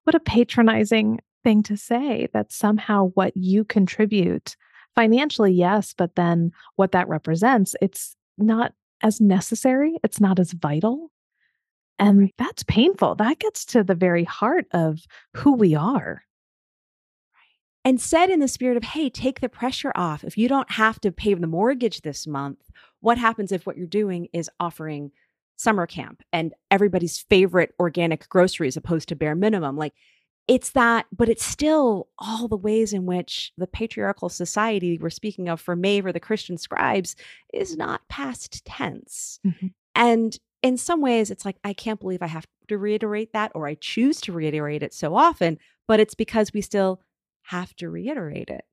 [0.05, 4.57] what a patronizing thing to say that somehow what you contribute
[4.95, 11.11] financially, yes, but then what that represents, it's not as necessary, it's not as vital.
[11.99, 13.15] And that's painful.
[13.15, 14.99] That gets to the very heart of
[15.33, 16.23] who we are.
[17.85, 20.23] And said in the spirit of, hey, take the pressure off.
[20.23, 22.57] If you don't have to pay the mortgage this month,
[22.99, 25.11] what happens if what you're doing is offering
[25.55, 29.77] summer camp and everybody's favorite organic groceries opposed to bare minimum?
[29.77, 29.93] Like,
[30.47, 35.49] it's that, but it's still all the ways in which the patriarchal society we're speaking
[35.49, 37.15] of for Maeve or the Christian scribes
[37.53, 39.39] is not past tense.
[39.45, 39.67] Mm-hmm.
[39.95, 43.67] And in some ways, it's like, I can't believe I have to reiterate that, or
[43.67, 47.01] I choose to reiterate it so often, but it's because we still
[47.43, 48.65] have to reiterate it.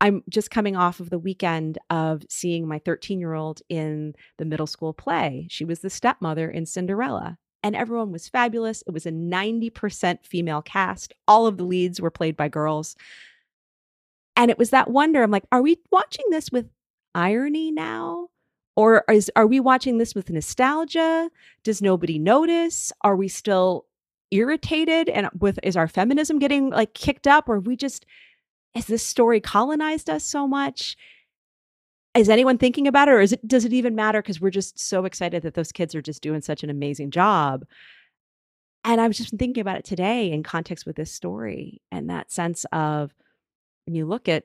[0.00, 4.44] I'm just coming off of the weekend of seeing my 13 year old in the
[4.44, 5.48] middle school play.
[5.50, 8.82] She was the stepmother in Cinderella and everyone was fabulous.
[8.86, 11.12] It was a 90% female cast.
[11.26, 12.96] All of the leads were played by girls.
[14.36, 16.68] And it was that wonder I'm like, are we watching this with
[17.14, 18.28] irony now?
[18.76, 21.30] Or is are we watching this with nostalgia?
[21.64, 22.92] Does nobody notice?
[23.00, 23.86] Are we still
[24.30, 28.06] irritated and with is our feminism getting like kicked up or we just
[28.76, 30.96] has this story colonized us so much?
[32.14, 34.78] Is anyone thinking about it or is it does it even matter because we're just
[34.78, 37.64] so excited that those kids are just doing such an amazing job?
[38.84, 42.32] And I was just thinking about it today in context with this story and that
[42.32, 43.12] sense of
[43.86, 44.44] when you look at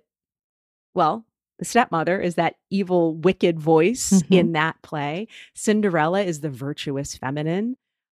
[0.95, 1.26] well,
[1.58, 4.36] the stepmother is that evil, wicked voice Mhm.
[4.38, 5.28] in that play.
[5.56, 7.78] Cinderella is the virtuous feminine.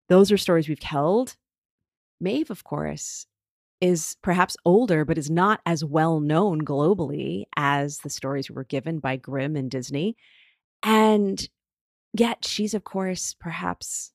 [0.09, 1.35] Those are stories we've told.
[2.19, 3.27] Maeve, of course,
[3.81, 8.99] is perhaps older, but is not as well known globally as the stories were given
[8.99, 10.15] by Grimm and Disney.
[10.83, 11.47] And
[12.13, 14.11] yet, she's, of course, perhaps,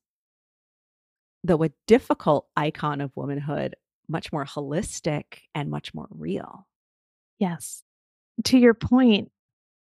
[1.43, 3.75] though a difficult icon of womanhood,
[4.07, 6.67] much more holistic and much more real.
[7.39, 7.83] Yes.
[8.45, 9.31] To your point,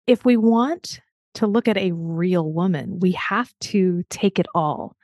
[0.07, 0.99] if we want
[1.35, 4.95] to look at a real woman, we have to take it all.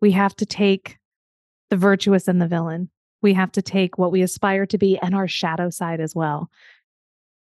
[0.00, 0.98] We have to take
[1.70, 2.90] the virtuous and the villain.
[3.24, 6.50] We have to take what we aspire to be and our shadow side as well.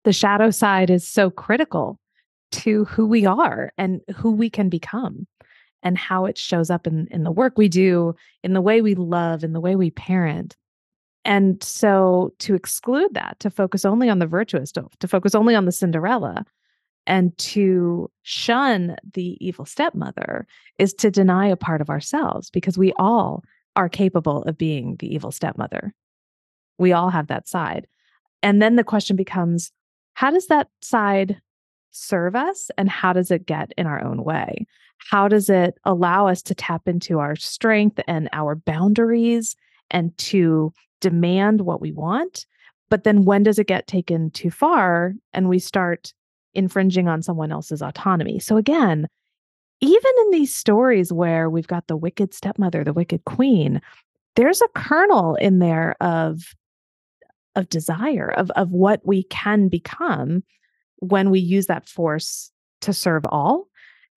[0.04, 2.00] The shadow side is so critical
[2.52, 5.26] to who we are and who we can become
[5.82, 8.14] and how it shows up in, in the work we do,
[8.44, 10.58] in the way we love, in the way we parent.
[11.24, 15.56] And so to exclude that, to focus only on the virtuous, to, to focus only
[15.56, 16.46] on the Cinderella,
[17.08, 20.46] and to shun the evil stepmother
[20.78, 23.44] is to deny a part of ourselves because we all
[23.80, 25.94] are capable of being the evil stepmother.
[26.78, 27.88] We all have that side.
[28.44, 29.72] And then the question becomes
[30.16, 31.40] how does that side
[31.92, 34.68] serve us and how does it get in our own way?
[34.98, 39.56] How does it allow us to tap into our strength and our boundaries
[39.90, 42.46] and to demand what we want?
[42.90, 46.14] But then when does it get taken too far and we start
[46.54, 48.40] infringing on someone else's autonomy?
[48.40, 49.08] So again,
[49.82, 53.82] even in these stories where we've got the wicked stepmother, the wicked queen,
[54.36, 56.54] there's a kernel in there of
[57.56, 60.44] of desire of of what we can become
[60.98, 63.68] when we use that force to serve all.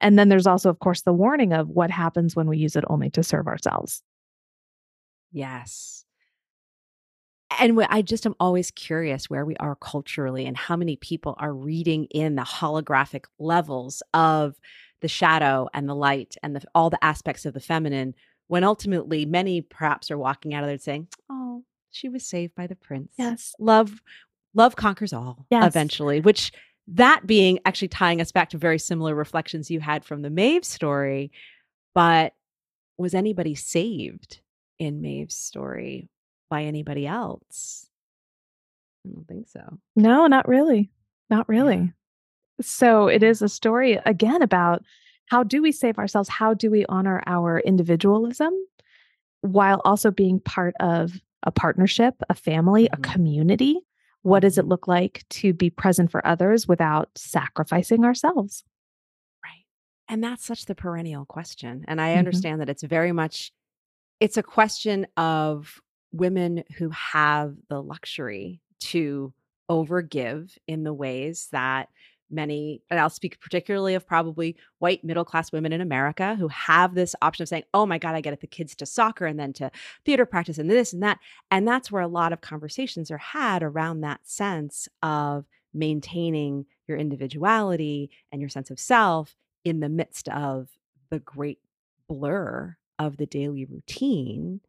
[0.01, 2.85] And then there's also of course the warning of what happens when we use it
[2.89, 4.03] only to serve ourselves.
[5.33, 6.05] Yes.
[7.61, 11.53] And I just am always curious where we are culturally and how many people are
[11.53, 14.55] reading in the holographic levels of
[15.03, 18.15] the shadow and the light and the, all the aspects of the feminine
[18.49, 22.67] when ultimately many perhaps are walking out of there saying, "Oh, she was saved by
[22.67, 23.55] the prince." Yes.
[23.59, 24.03] Love
[24.55, 25.67] love conquers all Yes.
[25.67, 26.53] eventually, which
[26.89, 30.65] that being actually tying us back to very similar reflections you had from the Maeve
[30.65, 31.31] story,
[31.95, 32.35] but
[32.99, 34.41] was anybody saved
[34.79, 36.09] in Maeve's story
[36.51, 37.89] by anybody else?
[39.07, 39.79] I don't think so.
[39.97, 40.91] No, not really.
[41.31, 41.93] Not really.
[42.63, 44.83] So it is a story again about
[45.27, 46.29] how do we save ourselves?
[46.29, 48.53] How do we honor our individualism
[49.41, 52.95] while also being part of a partnership, a family, Mhm.
[52.95, 53.81] a community?
[54.23, 54.69] What does it Mhm.
[54.69, 58.65] look like to be present for others without sacrificing ourselves?
[59.45, 59.65] Right.
[60.09, 61.85] And that's such the perennial question.
[61.89, 62.19] And I Mhm.
[62.19, 63.53] understand that it's very much
[64.21, 65.81] it's a question of
[66.13, 69.33] women who have the luxury to
[69.69, 71.89] overgive in the ways that
[72.33, 76.95] many and I'll speak particularly of probably white middle class women in America who have
[76.95, 79.53] this option of saying, "Oh my god, I get the kids to soccer and then
[79.55, 79.71] to
[80.05, 81.19] theater practice and this and that."
[81.51, 86.99] And that's where a lot of conversations are had around that sense of maintaining your
[86.99, 90.69] individuality and your sense of self in the midst of
[91.11, 91.61] the great
[92.09, 94.61] blur of the daily routine.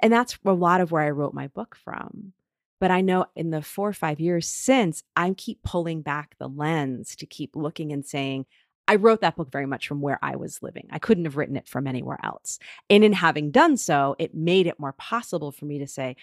[0.00, 2.32] And that's a lot of where I wrote my book from.
[2.80, 6.48] But I know in the four or five years since, I keep pulling back the
[6.48, 8.46] lens to keep looking and saying,
[8.88, 10.86] I wrote that book very much from where I was living.
[10.90, 12.58] I couldn't have written it from anywhere else.
[12.88, 16.16] And in having done so, it made it more possible for me to say,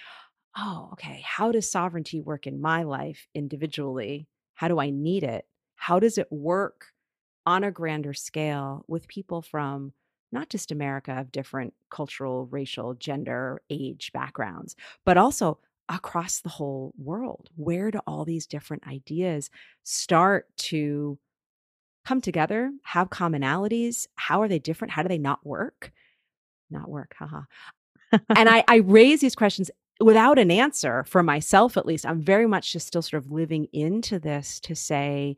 [0.56, 4.28] oh, okay, how does sovereignty work in my life individually?
[4.54, 5.46] How do I need it?
[5.76, 6.94] How does it work
[7.46, 9.92] on a grander scale with people from
[10.32, 16.94] not just America of different cultural, racial, gender, age backgrounds, but also across the whole
[16.98, 17.50] world?
[17.56, 19.50] Where do all these different ideas
[19.84, 21.18] start to
[22.06, 24.08] come together, have commonalities?
[24.16, 24.92] How are they different?
[24.92, 25.92] How do they not work?
[26.70, 27.42] Not work, haha.
[28.36, 29.70] and I, I raise these questions
[30.00, 32.06] without an answer for myself, at least.
[32.06, 35.38] I'm very much just still sort of living into this to say,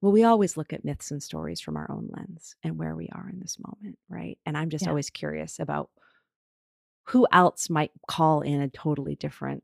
[0.00, 3.08] well, we always look at myths and stories from our own lens and where we
[3.12, 4.38] are in this moment, right?
[4.44, 4.90] And I'm just Yeah.
[4.90, 5.90] always curious about
[7.08, 9.62] who else might call in a totally different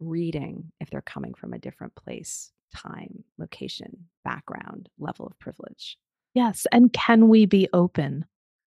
[0.00, 5.98] reading if they're coming from a different place, time, location, background, level of privilege.
[6.34, 6.66] Yes.
[6.72, 8.24] And can we be open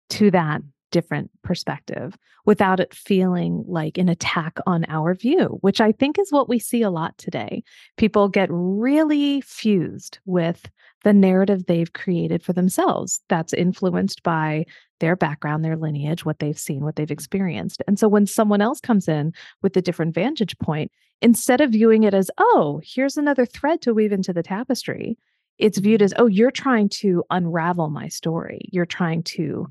[0.09, 0.31] to mm-hmm.
[0.31, 6.17] that different perspective without it feeling like an attack on our view, which I think
[6.17, 7.63] is what we see a lot today.
[7.97, 10.69] People get really fused with
[11.03, 14.65] the narrative they've created for themselves that's influenced by
[14.99, 17.81] their background, their lineage, what they've seen, what they've experienced.
[17.87, 22.03] And so when someone else comes in with a different vantage point, instead of viewing
[22.03, 25.17] it as, oh, here's another thread to weave into the tapestry,
[25.57, 28.61] it's viewed as, oh, you're trying to unravel my story.
[28.71, 29.67] You're trying to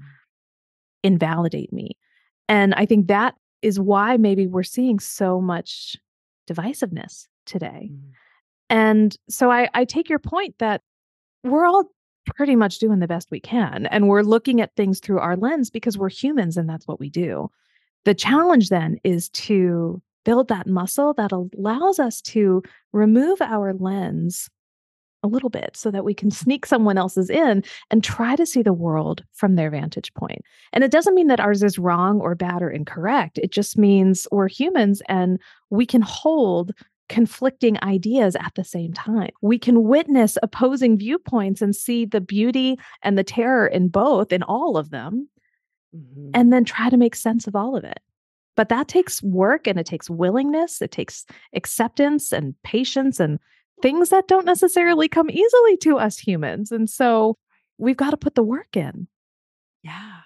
[1.02, 1.96] invalidate me.
[2.48, 5.96] And I think that is why maybe we're seeing so much
[6.48, 7.90] divisiveness today.
[7.92, 8.00] Mm.
[8.68, 10.82] And so I, I take your point that
[11.44, 11.84] we're all
[12.26, 13.86] pretty much doing the best we can.
[13.86, 17.08] And we're looking at things through our lens because we're humans and that's what we
[17.08, 17.50] do.
[18.04, 22.62] The challenge then is to build that muscle that allows us to
[22.92, 24.50] remove our lens
[25.22, 28.62] a little bit so that we can sneak someone else's in and try to see
[28.62, 30.42] the world from their vantage point.
[30.72, 33.38] And it doesn't mean that ours is wrong or bad or incorrect.
[33.38, 36.72] It just means we're humans and we can hold
[37.08, 39.30] conflicting ideas at the same time.
[39.42, 44.42] We can witness opposing viewpoints and see the beauty and the terror in both, in
[44.42, 45.28] all of them,
[45.94, 46.30] mm-hmm.
[46.34, 48.00] and then try to make sense of all of it.
[48.56, 53.38] But that takes work and it takes willingness, it takes acceptance and patience and
[53.82, 56.72] things that don't necessarily come easily to us humans.
[56.72, 57.36] And so
[57.78, 59.08] we've got to put the work in.
[59.82, 60.20] Yeah.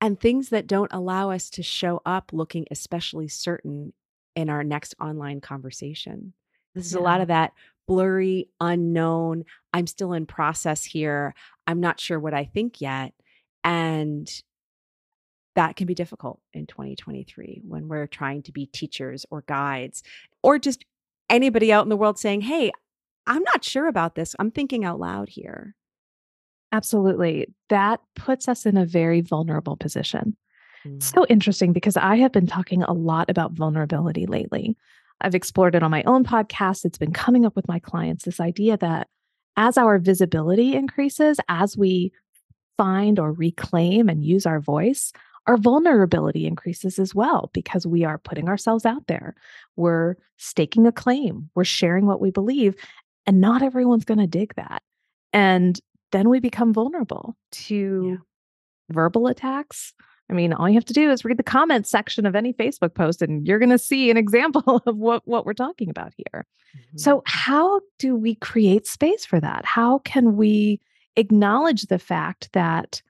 [0.00, 3.94] And things that don't allow us to show up looking especially certain
[4.36, 6.34] in our next online conversation.
[6.74, 7.00] This is yeah.
[7.00, 7.52] a lot of that
[7.88, 9.44] blurry, unknown.
[9.72, 11.34] I'm still in process here.
[11.66, 13.14] I'm not sure what I think yet.
[13.64, 14.30] And
[15.56, 20.02] that can be difficult in 2023 when we're trying to be teachers or guides
[20.42, 20.84] or just
[21.30, 22.70] anybody out in the world saying, Hey,
[23.26, 24.36] I'm not sure about this.
[24.38, 25.74] I'm thinking out loud here.
[26.72, 27.46] Absolutely.
[27.70, 30.36] That puts us in a very vulnerable position.
[30.86, 31.02] Mm.
[31.02, 34.76] So interesting because I have been talking a lot about vulnerability lately.
[35.20, 36.84] I've explored it on my own podcast.
[36.84, 39.08] It's been coming up with my clients this idea that
[39.56, 42.12] as our visibility increases, as we
[42.76, 45.12] find or reclaim and use our voice,
[45.46, 49.34] our vulnerability increases as well because we are putting ourselves out there.
[49.76, 52.74] We're staking a claim, we're sharing what we believe,
[53.26, 54.82] and not everyone's going to dig that.
[55.32, 55.78] And
[56.12, 58.94] then we become vulnerable to yeah.
[58.94, 59.94] verbal attacks.
[60.28, 62.94] I mean, all you have to do is read the comments section of any Facebook
[62.94, 66.46] post and you're going to see an example of what what we're talking about here.
[66.76, 66.98] Mm-hmm.
[66.98, 69.64] So, how do we create space for that?
[69.64, 70.80] How can we
[71.16, 73.02] acknowledge the fact that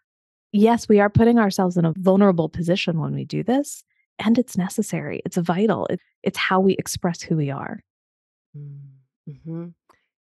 [0.53, 3.85] yes, we are putting ourselves in a vulnerable position when we do this,
[4.19, 5.21] and it's necessary.
[5.25, 5.87] It's vital.
[5.87, 7.83] It, it's how we express who we are.
[8.57, 9.67] Mm-hmm.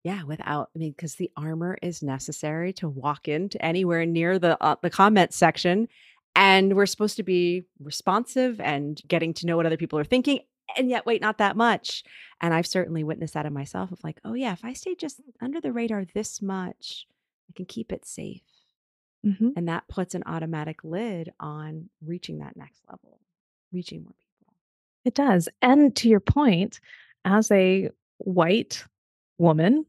[0.04, 4.62] Yeah, without I mean, because the armor is necessary to walk into anywhere near the
[4.64, 5.88] uh, the comment section,
[6.36, 10.40] and we're supposed to be responsive and getting to know what other people are thinking.
[10.78, 12.04] And yet, wait, not that much.
[12.42, 15.22] And I've certainly witnessed that in myself of like, oh yeah, if I stay just
[15.42, 17.08] under the radar this much,
[17.50, 18.42] I can keep it safe.
[19.26, 19.50] Mm-hmm.
[19.56, 23.20] And that puts an automatic lid on reaching that next level,
[23.72, 24.54] reaching more people.
[25.04, 25.48] It does.
[25.62, 26.80] And to your point,
[27.24, 28.84] as a white
[29.38, 29.86] woman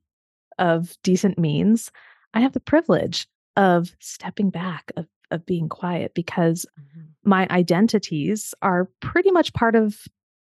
[0.59, 1.91] of decent means,
[2.35, 7.07] I have the privilege of stepping back, of, of being quiet because mm-hmm.
[7.25, 10.05] my identities are pretty much part of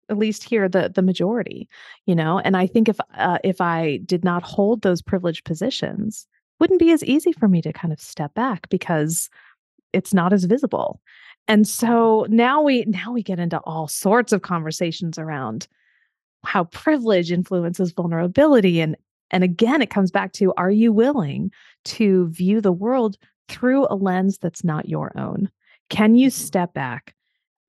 [0.08, 1.68] at least here the the majority
[2.06, 6.26] you know and i think if uh, if i did not hold those privileged positions
[6.62, 9.28] wouldn't be as easy for me to kind of step back because
[9.92, 11.00] it's not as visible.
[11.48, 15.66] And so now we now we get into all sorts of conversations around
[16.44, 18.96] how privilege influences vulnerability and
[19.32, 21.50] and again it comes back to are you willing
[21.84, 23.16] to view the world
[23.48, 25.50] through a lens that's not your own?
[25.88, 26.44] Can you mm-hmm.
[26.44, 27.14] step back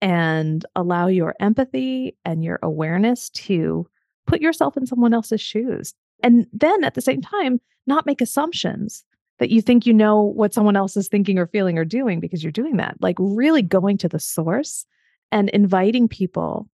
[0.01, 3.87] and allow your empathy and your awareness to
[4.27, 5.93] put yourself in someone else's shoes?
[6.21, 9.03] And then at the same time, not make assumptions
[9.39, 12.43] that you think you know what someone else is thinking or feeling or doing because
[12.43, 12.95] you're doing that.
[13.01, 14.85] Like really going to the source
[15.31, 16.69] and inviting people,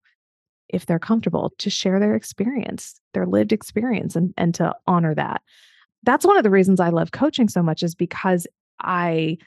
[0.68, 5.42] if they're comfortable, to share their experience, their lived experience, and, and to honor that.
[6.04, 8.46] That's one of the reasons I love coaching so much, is because
[8.80, 9.38] I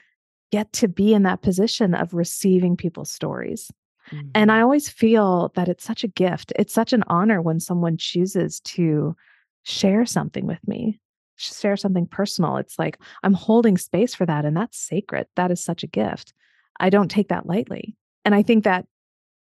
[0.51, 3.71] get to be in that position of receiving people's stories.
[4.11, 4.27] Mm-hmm.
[4.35, 6.53] And I always feel that it's such a gift.
[6.57, 9.15] It's such an honor when someone chooses to
[9.63, 10.99] share something with me
[11.37, 12.57] share something personal.
[12.57, 14.45] It's like I'm holding space for that.
[14.45, 15.27] And that's sacred.
[15.35, 16.33] That is such a gift.
[16.79, 17.95] I don't take that lightly.
[18.25, 18.85] And I think that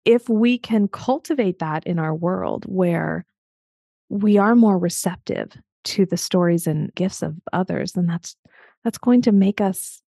[0.04, 3.24] if we can cultivate that in our world where
[4.08, 5.52] we are more receptive
[5.84, 8.36] to the stories and gifts of others, then that's
[8.84, 10.02] that's going to make us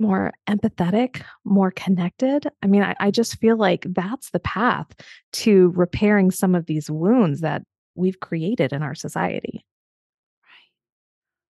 [0.00, 2.48] more empathetic, more connected.
[2.62, 4.88] I mean, I, I, just feel like that's the path
[5.32, 7.62] to repairing some of these wounds that
[7.94, 9.64] we've created in our society.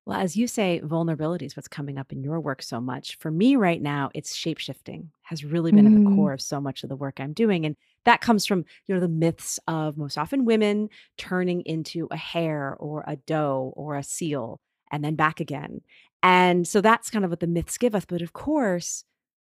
[0.04, 3.18] Well, as you say, vulnerability is what's coming up in your work so much.
[3.18, 6.04] For me right now, it's shapeshifting has really been mm.
[6.04, 7.64] at the core of so much of the work I'm doing.
[7.64, 12.16] And that comes from, you know, the myths of most often women turning into a
[12.16, 14.60] hare or a doe or a seal
[14.90, 15.82] and then back again.
[16.22, 18.04] And so that's kind of what the myths give us.
[18.04, 19.04] But of course,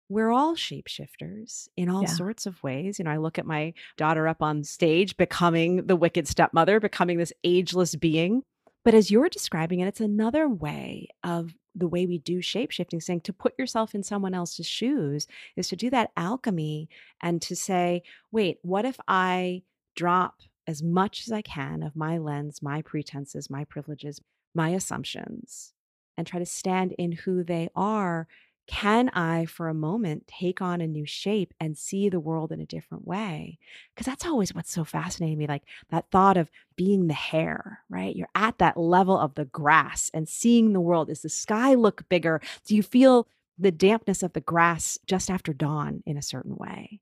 [0.08, 2.08] we're all shapeshifters in all yeah.
[2.08, 2.98] sorts of ways.
[2.98, 7.18] You know, I look at my daughter up on stage becoming the wicked stepmother, becoming
[7.18, 8.42] this ageless being
[8.84, 13.00] but as you're describing it, it's another way of the way we do shape shifting,
[13.00, 16.88] saying to put yourself in someone else's shoes is to do that alchemy
[17.22, 18.02] and to say,
[18.32, 19.62] wait, what if I
[19.94, 24.20] drop as much as I can of my lens, my pretenses, my privileges,
[24.54, 25.74] my assumptions,
[26.16, 28.26] and try to stand in who they are
[28.70, 32.60] can I, for a moment, take on a new shape and see the world in
[32.60, 33.58] a different way?
[33.92, 38.14] Because that's always what's so fascinating me like that thought of being the hare, right?
[38.14, 41.08] You're at that level of the grass and seeing the world.
[41.08, 42.40] Does the sky look bigger?
[42.64, 43.26] Do you feel
[43.58, 47.00] the dampness of the grass just after dawn in a certain way?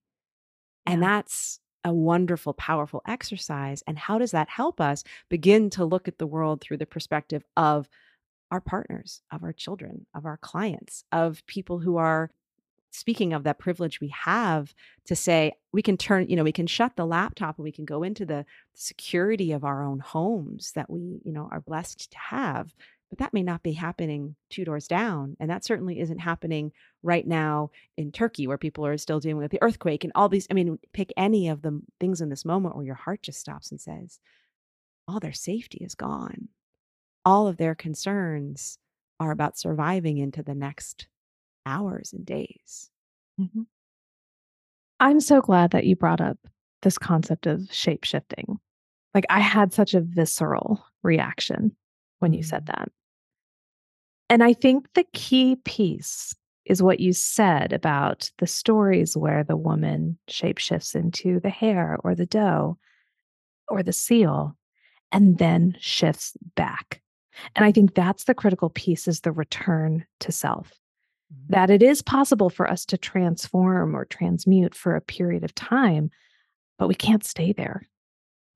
[0.86, 0.94] Yeah.
[0.94, 3.82] And that's a wonderful, powerful exercise.
[3.86, 7.44] And how does that help us begin to look at the world through the perspective
[7.58, 7.90] of
[8.50, 12.30] our partners, of our children, of our clients, of people who are
[12.90, 14.74] speaking of that privilege we have
[15.04, 17.84] to say we can turn you know we can shut the laptop and we can
[17.84, 18.44] go into the
[18.74, 22.74] security of our own homes that we you know are blessed to have
[23.10, 26.72] but that may not be happening two doors down and that certainly isn't happening
[27.02, 30.46] right now in turkey where people are still dealing with the earthquake and all these
[30.50, 33.70] i mean pick any of the things in this moment where your heart just stops
[33.70, 34.18] and says
[35.06, 36.48] all their safety is gone
[37.28, 38.78] all of their concerns
[39.20, 41.08] are about surviving into the next
[41.66, 42.88] hours and days.
[43.38, 43.64] Mm-hmm.
[44.98, 46.38] I'm so glad that you brought up
[46.80, 48.58] this concept of shape shifting.
[49.14, 51.76] Like, I had such a visceral reaction
[52.20, 52.80] when you said mm-hmm.
[52.80, 52.92] that.
[54.30, 59.56] And I think the key piece is what you said about the stories where the
[59.56, 62.78] woman shapeshifts into the hare or the doe
[63.68, 64.56] or the seal
[65.12, 67.02] and then shifts back.
[67.54, 70.72] And I think that's the critical piece is the return to self.
[71.32, 71.52] Mm-hmm.
[71.52, 76.10] That it is possible for us to transform or transmute for a period of time,
[76.78, 77.82] but we can't stay there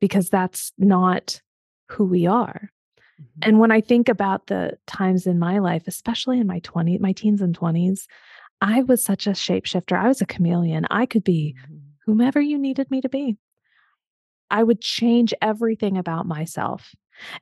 [0.00, 1.40] because that's not
[1.88, 2.70] who we are.
[3.20, 3.48] Mm-hmm.
[3.48, 7.12] And when I think about the times in my life, especially in my 20s, my
[7.12, 8.06] teens and 20s,
[8.60, 9.98] I was such a shapeshifter.
[9.98, 10.86] I was a chameleon.
[10.90, 11.76] I could be mm-hmm.
[12.06, 13.36] whomever you needed me to be.
[14.50, 16.94] I would change everything about myself.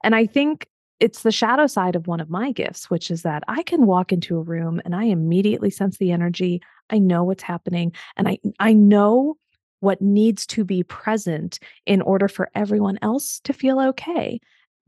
[0.02, 0.66] And I think
[1.00, 4.12] it's the shadow side of one of my gifts, which is that I can walk
[4.12, 6.60] into a room and I immediately sense the energy.
[6.90, 9.36] I know what's happening and I I know
[9.80, 14.38] what needs to be present in order for everyone else to feel okay.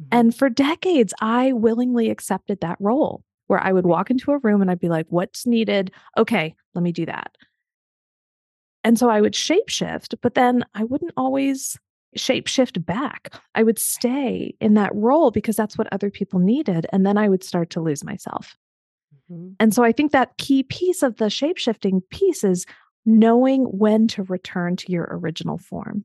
[0.00, 0.08] Mm-hmm.
[0.18, 4.60] And for decades I willingly accepted that role where I would walk into a room
[4.60, 5.90] and I'd be like what's needed?
[6.18, 7.36] Okay, let me do that.
[8.84, 11.78] And so I would shapeshift, but then I wouldn't always
[12.16, 13.34] shapeshift back.
[13.54, 16.86] I would stay in that role because that's what other people needed.
[16.92, 18.56] And then I would start to lose myself.
[19.30, 19.52] Mm-hmm.
[19.60, 22.66] And so I think that key piece of the shapeshifting piece is
[23.04, 26.04] knowing when to return to your original form.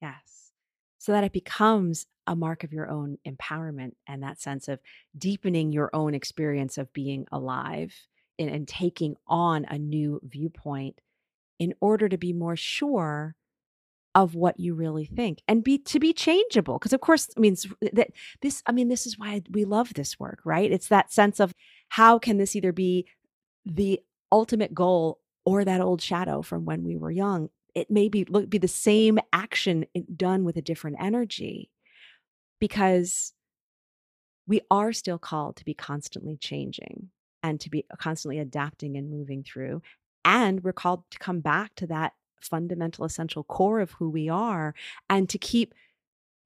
[0.00, 0.10] Yes.
[0.10, 0.52] Yes.
[0.98, 4.80] So that it becomes a mark of your own empowerment and that sense of
[5.16, 7.94] deepening your own experience of being alive
[8.38, 11.00] and, and taking on a new viewpoint
[11.58, 13.34] in order to be more sure
[14.14, 17.56] of what you really think and be to be changeable because of course I mean
[17.92, 20.70] that this i mean this is why we love this work right?
[20.70, 21.52] It's that sense of
[21.90, 23.06] how can this either be
[23.64, 24.00] the
[24.32, 27.48] ultimate goal or that old shadow from when we were young.
[27.74, 29.86] It may be look be the same action
[30.16, 31.70] done with a different energy
[32.60, 33.32] because
[34.46, 37.10] we are still called to be constantly changing
[37.42, 39.80] and to be constantly adapting and moving through
[40.24, 44.74] and we're called to come back to that fundamental, essential core of who we are
[45.08, 45.74] and to keep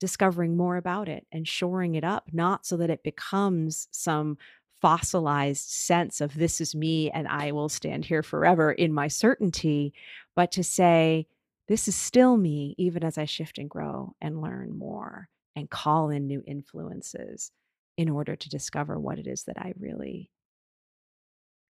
[0.01, 4.37] discovering more about it and shoring it up, not so that it becomes some
[4.81, 9.95] fossilized sense of this is me and I will stand here forever in my certainty,
[10.35, 11.29] but to say,
[11.69, 16.11] this is still me, even as I shift and grow and learn more and call
[16.11, 17.53] in new influences
[17.97, 20.31] in order to discover what it is that I really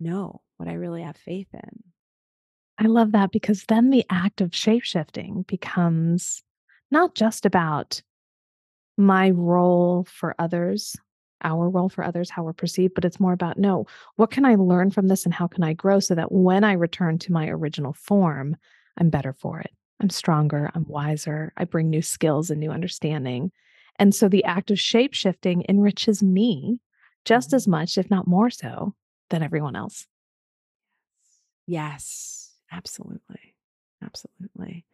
[0.01, 1.83] know, what I really have faith in.
[2.79, 6.43] I love that because then the act of shapeshifting becomes
[6.91, 8.03] not just about
[8.97, 10.97] my role for others
[11.45, 14.55] our role for others, how we're perceived, but it's more about no, what can I
[14.55, 17.49] learn from this and how can I grow so that when I return to my
[17.49, 18.57] original form,
[18.97, 19.71] I'm better for it.
[20.01, 23.53] I'm stronger, I'm wiser, I bring new skills and new understanding.
[23.97, 26.81] And so the act of shape shifting enriches me
[27.25, 27.73] just as mm-hmm.
[27.73, 28.95] much, if not more so,
[29.31, 30.07] than everyone else.
[31.67, 32.42] Yes,
[32.73, 33.55] absolutely.
[34.03, 34.85] Absolutely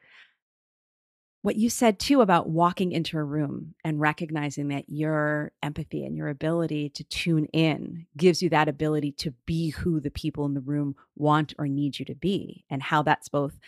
[1.43, 6.17] what you said too about walking into a room and recognizing that your empathy and
[6.17, 10.55] your ability to tune in gives you that ability to be who the people in
[10.55, 13.59] the room want or need you to be, and how that's both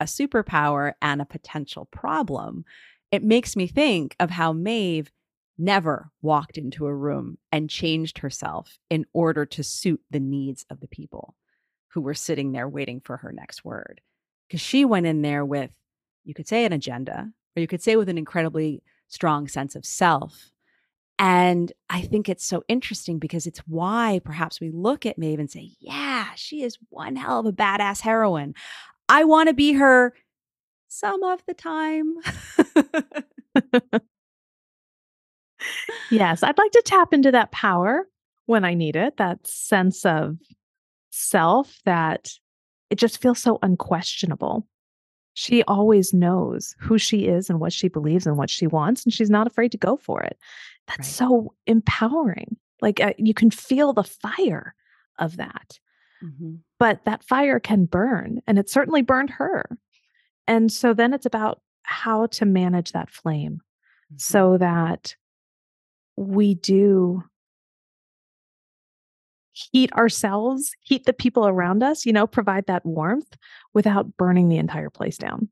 [0.00, 2.64] a superpower and a potential problem.
[3.10, 5.10] It makes me think of how Maeve
[5.56, 10.80] never walked into a room and changed herself in order to suit the needs of
[10.80, 11.36] the people
[11.94, 14.00] who were sitting there waiting for her next word.
[14.48, 15.70] Because she went in there with
[16.24, 19.86] you could say an agenda, or you could say with an incredibly strong sense of
[19.86, 20.50] self.
[21.18, 25.48] And I think it's so interesting because it's why perhaps we look at Maeve and
[25.50, 28.54] say, yeah, she is one hell of a badass heroine.
[29.08, 30.12] I want to be her
[30.88, 32.16] some of the time.
[36.10, 38.08] yes, I'd like to tap into that power
[38.46, 40.38] when I need it, that sense of
[41.14, 42.30] self that
[42.90, 44.66] it just feels so unquestionable
[45.34, 49.12] she always knows who she is and what she believes and what she wants, and
[49.12, 50.38] she's not afraid to go for it.
[50.86, 51.28] That's right.
[51.28, 52.56] so empowering.
[52.80, 54.74] Like uh, you can feel the fire
[55.18, 55.78] of that.
[56.24, 56.54] Mm-hmm.
[56.78, 59.76] But that fire can burn, and it certainly burned her.
[60.46, 64.16] And so then it's about how to manage that flame mm-hmm.
[64.18, 65.16] so that
[66.16, 67.24] we do
[69.54, 73.36] heat ourselves, heat the people around us, you know, provide that warmth
[73.72, 75.48] without burning the entire place down.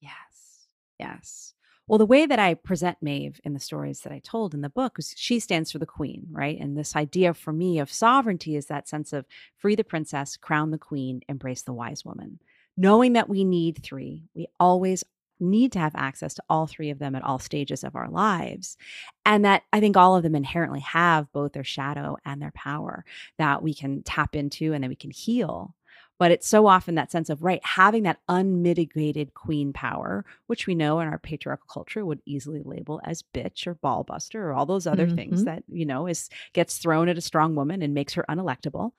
[0.00, 0.68] Yes.
[0.98, 1.54] Yes.
[1.86, 4.70] Well, the way that I present Maeve in the stories that I told in the
[4.70, 6.58] book was she stands for the queen, right?
[6.58, 9.26] And this idea for me of sovereignty is that sense of
[9.58, 12.38] free the princess, crown the queen, embrace the wise woman.
[12.76, 15.04] Knowing that we need three, we always
[15.40, 18.76] need to have access to all three of them at all stages of our lives.
[19.24, 23.04] And that I think all of them inherently have both their shadow and their power
[23.38, 25.74] that we can tap into and that we can heal.
[26.18, 30.74] But it's so often that sense of, right, having that unmitigated queen power, which we
[30.74, 34.86] know in our patriarchal culture would easily label as bitch or ballbuster or all those
[34.86, 35.16] other mm-hmm.
[35.16, 38.92] things that, you know, is gets thrown at a strong woman and makes her unelectable.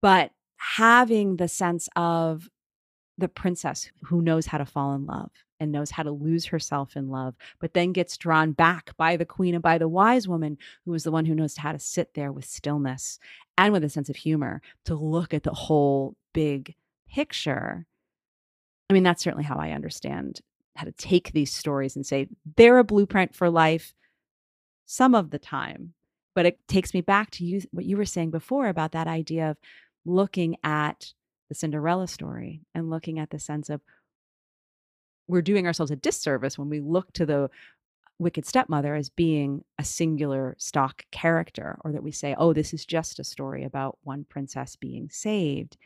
[0.00, 2.48] But having the sense of
[3.22, 6.96] the princess who knows how to fall in love and knows how to lose herself
[6.96, 10.58] in love, but then gets drawn back by the queen and by the wise woman,
[10.84, 13.20] who is the one who knows how to sit there with stillness
[13.56, 16.74] and with a sense of humor to look at the whole big
[17.08, 17.86] picture.
[18.90, 20.40] I mean, that's certainly how I understand
[20.74, 23.94] how to take these stories and say they're a blueprint for life
[24.84, 25.94] some of the time.
[26.34, 29.50] But it takes me back to you, what you were saying before about that idea
[29.50, 29.58] of
[30.04, 31.12] looking at
[31.52, 33.82] the Cinderella story and looking at the sense of
[35.28, 37.50] we're doing ourselves a disservice when we look to the
[38.18, 42.86] wicked stepmother as being a singular stock character or that we say oh this is
[42.86, 45.76] just a story about one princess being saved.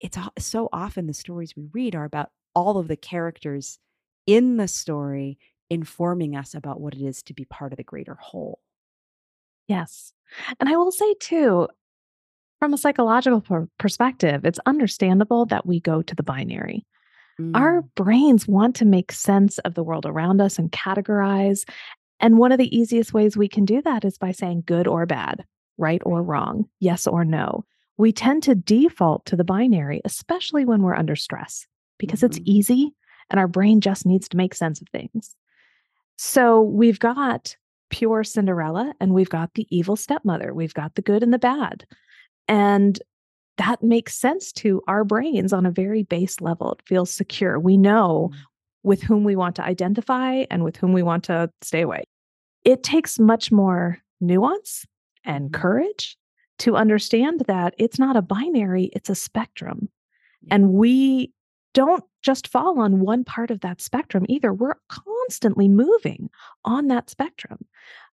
[0.00, 3.78] It's so often the stories we read are about all of the characters
[4.26, 5.38] in the story
[5.70, 8.58] informing us about what it is to be part of the greater whole.
[9.68, 10.12] Yes.
[10.58, 11.68] And i will say too
[12.58, 16.84] from a psychological perspective it's understandable that we go to the binary
[17.40, 17.56] Mm.
[17.56, 21.68] Our brains want to make sense of the world around us and categorize.
[22.20, 25.06] And one of the easiest ways we can do that is by saying good or
[25.06, 25.44] bad,
[25.76, 27.64] right or wrong, yes or no.
[27.96, 31.66] We tend to default to the binary, especially when we're under stress,
[31.98, 32.38] because mm-hmm.
[32.38, 32.92] it's easy
[33.30, 35.34] and our brain just needs to make sense of things.
[36.16, 37.56] So we've got
[37.90, 41.86] pure Cinderella and we've got the evil stepmother, we've got the good and the bad.
[42.48, 42.98] And
[43.58, 46.72] that makes sense to our brains on a very base level.
[46.72, 47.58] It feels secure.
[47.58, 48.38] We know mm.
[48.82, 52.04] with whom we want to identify and with whom we want to stay away.
[52.64, 54.86] It takes much more nuance
[55.24, 55.60] and mm-hmm.
[55.60, 56.16] courage
[56.60, 59.88] to understand that it's not a binary, it's a spectrum.
[60.50, 61.32] And we
[61.74, 64.52] don't just fall on one part of that spectrum either.
[64.52, 66.30] We're constantly moving
[66.64, 67.64] on that spectrum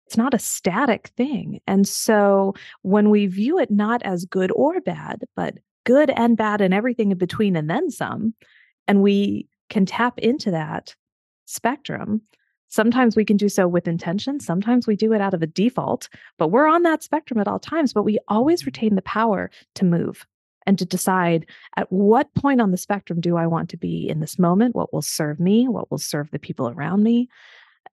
[0.07, 1.61] it's not a static thing.
[1.67, 6.61] And so when we view it not as good or bad, but good and bad
[6.61, 8.35] and everything in between and then some,
[8.87, 10.95] and we can tap into that
[11.47, 12.23] spectrum.
[12.69, 14.41] Sometimes we can do so with intention.
[14.41, 17.59] Sometimes we do it out of a default, but we're on that spectrum at all
[17.59, 17.93] times.
[17.93, 20.27] But we always retain the power to move
[20.67, 21.47] and to decide
[21.77, 24.75] at what point on the spectrum do I want to be in this moment?
[24.75, 25.69] What will serve me?
[25.69, 27.29] What will serve the people around me?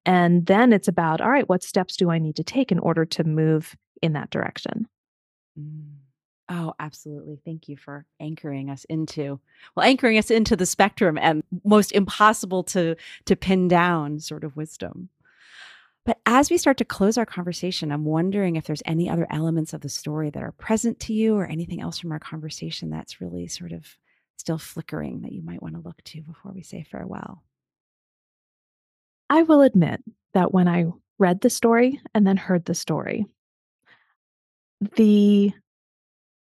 [0.05, 3.05] And then it's about, all right, what steps do I need to take in order
[3.05, 4.87] to move in that direction.
[5.59, 5.95] Mm.
[6.49, 7.39] Oh, absolutely.
[7.45, 9.39] Thank you for anchoring us into
[9.75, 14.57] well, anchoring us into the spectrum and most impossible to to pin down sort of
[14.57, 15.09] wisdom.
[16.03, 19.71] But as we start to close our conversation, I'm wondering if there's any other elements
[19.71, 23.21] of the story that are present to you or anything else from our conversation that's
[23.21, 23.95] really sort of
[24.35, 27.43] still flickering that you might want to look to before we say farewell.
[29.31, 30.03] I will admit
[30.33, 30.85] that when I
[31.17, 33.25] read the story and then heard the story,
[34.97, 35.53] the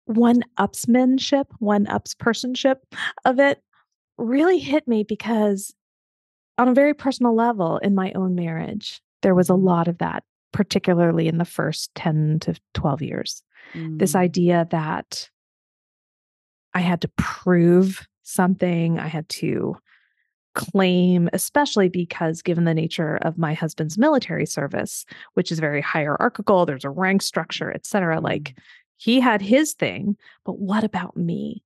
[0.05, 2.75] one upsmanship, one ups personship
[3.25, 3.61] of it
[4.19, 5.73] really hit me because
[6.59, 9.63] on a very personal level in my own marriage, there was a Mm.
[9.63, 10.23] lot of that,
[10.53, 13.41] particularly in the first 10 to 12 years.
[13.97, 14.19] This Mm.
[14.19, 15.31] idea that
[16.75, 19.77] I had to prove something, I had to
[20.57, 25.05] claim, especially because given the nature of my husband's military service,
[25.35, 28.19] which is very hierarchical, there's a rank structure, et cetera.
[28.19, 28.57] Like
[28.97, 31.63] he had his thing, but what about me?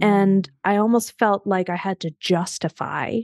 [0.00, 0.52] And Mm.
[0.64, 3.20] I almost felt like I had to justify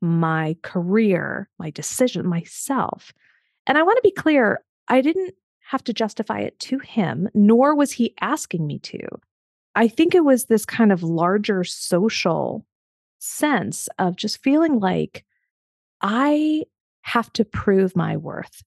[0.00, 3.12] my career, my decision, myself.
[3.66, 5.34] And I want to be clear I didn't
[5.68, 9.00] have to justify it to him, nor was he asking me to.
[9.74, 12.64] I think it was this kind of larger social
[13.18, 15.24] sense of just feeling like
[16.02, 16.64] I
[17.02, 18.62] have to prove my worth.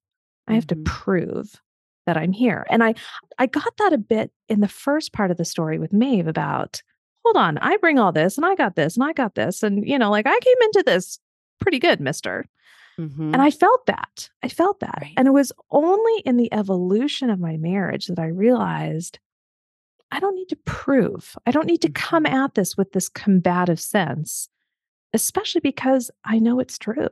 [0.47, 0.69] I have Mhm.
[0.69, 1.61] to prove
[2.05, 2.65] that I'm here.
[2.69, 2.95] And I
[3.37, 6.81] I got that a bit in the first part of the story with Maeve about
[7.25, 9.87] hold on, I bring all this and I got this and I got this and
[9.87, 11.19] you know like I came into this
[11.61, 12.45] pretty good, mister.
[12.97, 13.33] Mhm.
[13.33, 14.29] And I felt that.
[14.43, 14.99] I felt that.
[15.01, 15.13] Right.
[15.17, 19.19] And it was only in the evolution of my marriage that I realized
[20.11, 21.35] I don't need to prove.
[21.45, 22.31] I don't need to come Mhm.
[22.33, 24.49] at this with this combative sense,
[25.13, 27.09] especially because I know it's true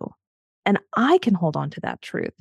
[0.65, 2.33] and I can hold on to that truth.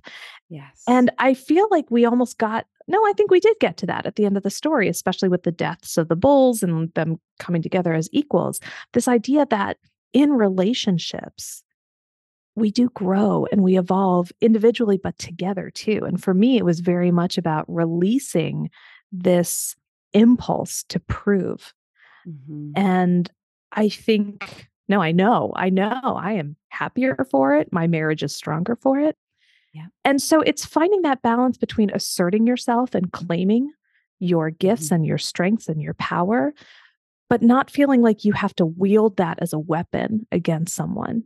[0.49, 0.83] yes.
[0.89, 4.07] And I feel like we almost got, no, I think we did get to that
[4.07, 7.21] at the end of the story, especially with the deaths of the bulls and them
[7.39, 8.61] coming together as equals.
[8.93, 9.77] This idea that
[10.13, 11.63] in relationships,
[12.55, 16.01] we do grow and we evolve individually, but together too.
[16.07, 18.71] And for me, it was very much about releasing
[19.13, 19.77] this
[20.13, 21.73] impulse to prove.
[22.27, 22.73] Mhm.
[22.77, 23.31] And
[23.73, 27.73] I think, no, I know, I know I am happier for it.
[27.73, 29.17] My marriage is stronger for it.
[29.73, 29.87] Yeah.
[30.05, 33.71] And so it's finding that balance between asserting yourself and claiming
[34.21, 34.93] your gifts Mhm.
[34.93, 36.55] and your strengths and your power,
[37.29, 41.25] but not feeling like you have to wield that as a weapon against someone.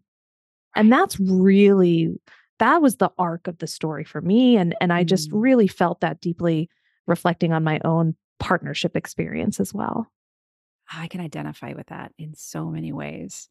[0.75, 2.19] And that's really
[2.59, 5.41] that was the arc of the story for me and and I just Mm.
[5.43, 6.69] really felt that deeply
[7.07, 10.11] reflecting on my own partnership experience as well.
[10.93, 13.49] I can identify with that in so many ways,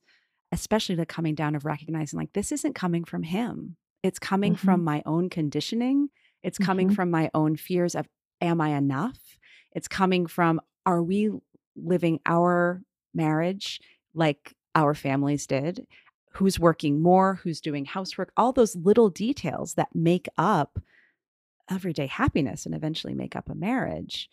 [0.52, 3.78] especially the coming down of recognizing like this isn't coming from him.
[4.04, 4.60] It's coming Mhm.
[4.60, 6.10] from my own conditioning.
[6.44, 6.96] It's coming Mhm.
[6.96, 8.08] from my own fears of
[8.42, 9.38] am I enough?
[9.72, 11.30] It's coming from are we
[11.76, 12.82] living our
[13.14, 13.80] marriage
[14.14, 15.86] like our families did?
[16.34, 17.36] Who's working more?
[17.36, 18.32] Who's doing housework?
[18.38, 20.80] All those little details that make up
[21.70, 24.30] everyday happiness and eventually make up a marriage.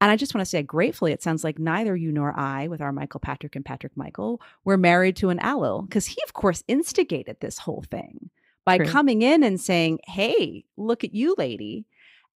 [0.00, 2.80] And I just want to say, gratefully, it sounds like neither you nor I, with
[2.80, 6.62] our Michael Patrick and Patrick Michael, were married to an Ailill because he, of course,
[6.68, 8.30] instigated this whole thing
[8.64, 8.86] by True.
[8.86, 11.86] coming in and saying, Hey, look at you, lady.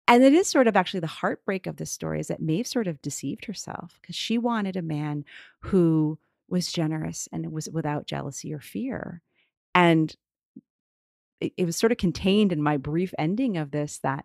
[0.06, 2.86] And it is sort of actually the heartbreak of this story is that Maeve sort
[2.86, 5.24] of deceived herself because she wanted a man
[5.61, 9.20] who was generous and was without jealousy or fear.
[9.74, 10.14] And
[11.40, 14.24] it, it was sort of contained in my brief ending of this that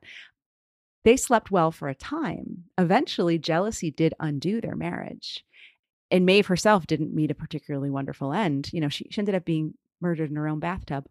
[1.04, 2.66] they slept well for a time.
[2.78, 5.44] Eventually, jealousy did undo their marriage.
[6.12, 8.70] And Maeve herself didn't meet a particularly wonderful end.
[8.72, 11.08] You know, she, she ended up being murdered in her own bathtub.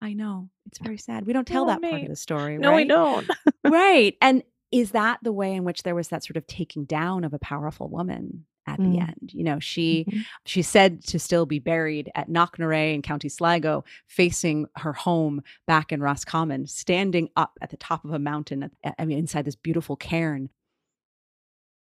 [0.00, 0.48] I know.
[0.66, 1.26] It's uh, very sad.
[1.26, 3.28] We don't tell that part of the story, No, we don't.
[3.64, 4.16] right.
[4.20, 4.42] And
[4.72, 7.38] is that the way in which there was that sort of taking down of a
[7.38, 9.08] powerful woman at the Mm.
[9.08, 9.30] end?
[9.32, 10.24] You know, she Mhm.
[10.46, 15.92] she's said to still be buried at Knocknarea in County Sligo, facing her home back
[15.92, 18.70] in Roscommon, standing up at the top of a mountain.
[18.82, 20.50] at- I mean, inside this beautiful cairn.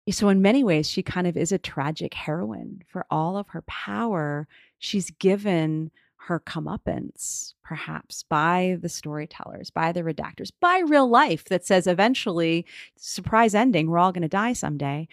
[0.10, 2.82] So, in many ways, she kind of is a tragic heroine.
[2.88, 5.92] For all of her power, she's given
[6.28, 12.66] her comeuppance, perhaps by the storytellers, by the redactors, by real life that says eventually,
[12.96, 15.08] surprise ending, we're all going to die someday.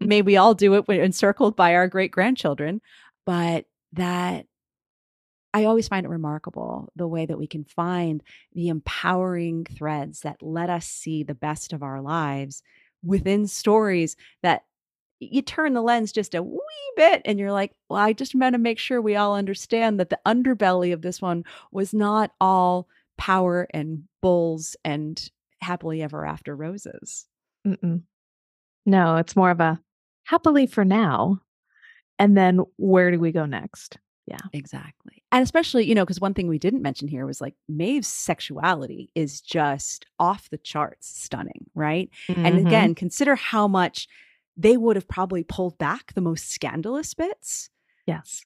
[0.00, 2.80] May we all do it when encircled by our great grandchildren.
[3.24, 4.46] But that
[5.54, 8.22] I always find it remarkable the way that we can find
[8.52, 12.62] the empowering threads that let us see the best of our lives
[13.02, 14.64] within stories that
[15.20, 18.54] you turn the lens just a wee bit and you're like, well, I just want
[18.54, 22.88] to make sure we all understand that the underbelly of this one was not all
[23.16, 27.26] power and bulls and happily ever after roses.
[27.66, 28.02] Mm-mm.
[28.88, 29.78] No, it's more of a
[30.24, 31.40] happily for now.
[32.18, 33.98] And then where do we go next?
[34.26, 34.38] Yeah.
[34.54, 35.22] Exactly.
[35.30, 39.10] And especially, you know, because one thing we didn't mention here was like Maeve's sexuality
[39.14, 42.10] is just off the charts stunning, right?
[42.28, 42.46] Mm-hmm.
[42.46, 44.08] And again, consider how much
[44.56, 47.68] they would have probably pulled back the most scandalous bits.
[48.06, 48.42] Yes.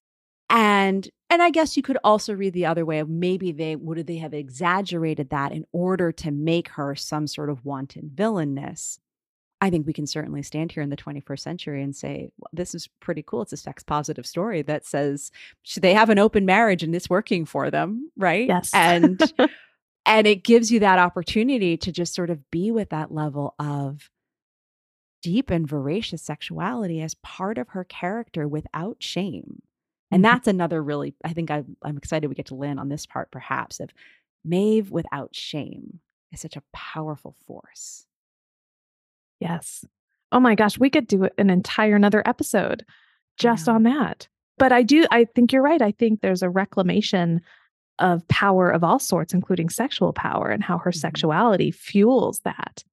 [0.51, 4.07] And and I guess you could also read the other way of maybe they would
[4.09, 8.99] they have exaggerated that in order to make her some sort of wanton villainness.
[9.63, 12.75] I think we can certainly stand here in the 21st century and say, well, this
[12.75, 13.43] is pretty cool.
[13.43, 15.31] It's a sex positive story that says
[15.63, 18.49] should they have an open marriage and it's working for them, right?
[18.49, 18.73] Yes.
[18.75, 19.23] And
[20.05, 24.11] and it gives you that opportunity to just sort of be with that level of
[25.23, 29.63] deep and voracious sexuality as part of her character without shame.
[30.11, 30.33] And mm-hmm.
[30.33, 33.31] that's another really, I think I, I'm excited we get to land on this part
[33.31, 33.91] perhaps of
[34.45, 36.01] Maeve without shame
[36.33, 38.07] is such a powerful force.
[39.43, 39.84] Yes.
[40.30, 42.84] Oh my gosh, we could do an entire another episode
[43.38, 43.74] just yeah.
[43.74, 44.28] on that.
[44.59, 45.82] But I do, I think you're right.
[45.82, 47.40] I think there's a reclamation
[47.99, 50.99] of power of all sorts, including sexual power, and how her mm-hmm.
[50.99, 52.84] sexuality fuels that.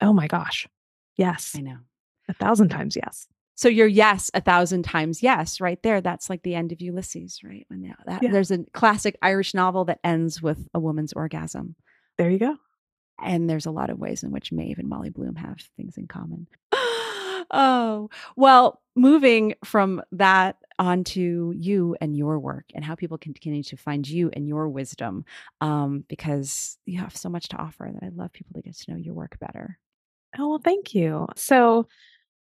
[0.00, 0.66] Oh my gosh.
[1.16, 1.54] Yes.
[1.56, 1.78] I know.
[2.28, 3.26] A thousand times yes.
[3.54, 6.00] So your yes a thousand times yes, right there.
[6.00, 7.66] That's like the end of Ulysses, right?
[7.68, 8.30] When that, yeah.
[8.30, 11.74] there's a classic Irish novel that ends with a woman's orgasm.
[12.16, 12.56] There you go.
[13.22, 16.06] And there's a lot of ways in which Maeve and Molly Bloom have things in
[16.06, 16.46] common.
[16.72, 23.62] oh, well, moving from that onto you and your work and how people can continue
[23.62, 25.24] to find you and your wisdom
[25.60, 28.90] um, because you have so much to offer that I'd love people to get to
[28.90, 29.78] know your work better.
[30.38, 31.26] Oh, well, thank you.
[31.36, 31.86] So,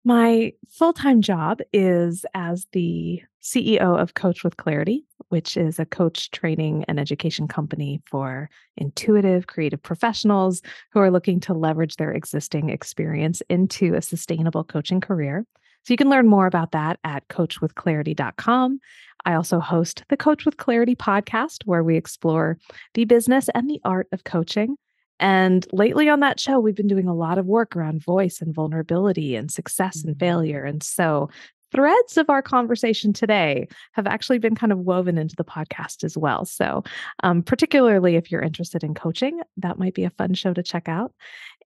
[0.05, 5.87] my full time job is as the CEO of Coach with Clarity, which is a
[5.87, 10.63] coach training and education company for intuitive, creative professionals
[10.93, 15.45] who are looking to leverage their existing experience into a sustainable coaching career.
[15.85, 18.79] So you can learn more about that at coachwithclarity.com.
[19.25, 22.59] I also host the Coach with Clarity podcast, where we explore
[22.95, 24.77] the business and the art of coaching.
[25.19, 28.55] And lately on that show, we've been doing a lot of work around voice and
[28.55, 30.11] vulnerability and success mm-hmm.
[30.11, 30.65] and failure.
[30.65, 31.31] And so
[31.73, 36.17] threads of our conversation today have actually been kind of woven into the podcast as
[36.17, 36.45] well.
[36.45, 36.85] So,
[37.23, 40.89] um, particularly if you're interested in coaching, that might be a fun show to check
[40.89, 41.13] out.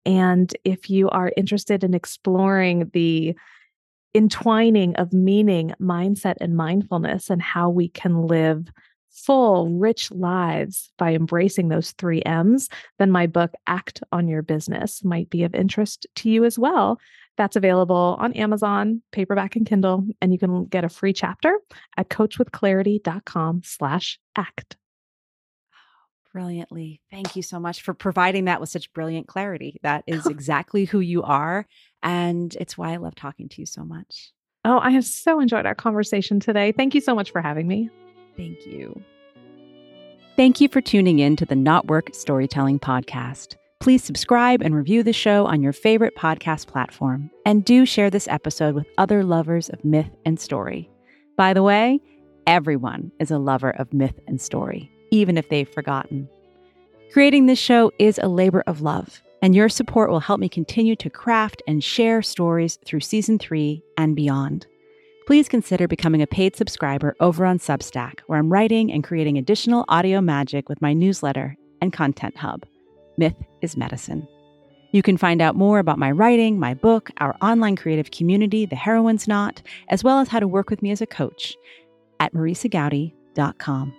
[0.04, 3.34] And if you are interested in exploring the
[4.14, 8.70] entwining of meaning, mindset, and mindfulness and how we can live
[9.11, 15.02] full, rich lives by embracing those three M's, then my book, Act on Your Business,
[15.02, 17.00] might be of interest to you as well.
[17.37, 21.59] That's available on Amazon, paperback and Kindle, and you can get a free chapter
[21.97, 24.76] at coachwithclarity.com slash act.
[26.32, 27.01] Brilliantly.
[27.11, 29.78] Thank you so much for providing that with such brilliant clarity.
[29.82, 31.66] That is exactly who you are.
[32.03, 34.32] And it's why I love talking to you so much.
[34.64, 36.72] Oh, I have so enjoyed our conversation today.
[36.72, 37.89] Thank you so much for having me.
[38.37, 39.01] Thank you.
[40.37, 43.57] Thank you for tuning in to the KnotWork Storytelling Podcast.
[43.81, 47.31] Please subscribe and review the show on your favorite podcast platform.
[47.45, 50.91] And do share this episode with other lovers of myth and story.
[51.37, 52.01] By the way,
[52.47, 56.29] everyone is a lover of myth and story, even if they've forgotten.
[57.12, 60.97] Creating this show is a labor of love, and your support will help me continue
[60.97, 64.66] to craft and share stories through season three and beyond
[65.27, 69.85] please consider becoming a paid subscriber over on Substack, where I'm writing and creating additional
[69.89, 72.64] audio magic with my newsletter and content hub.
[73.16, 74.26] Myth is Medicine.
[74.92, 78.76] You can find out more about my writing, my book, our online creative community, The
[78.76, 81.56] Heroine's Knot, as well as how to work with me as a coach
[82.20, 83.94] at marisagoudy.com.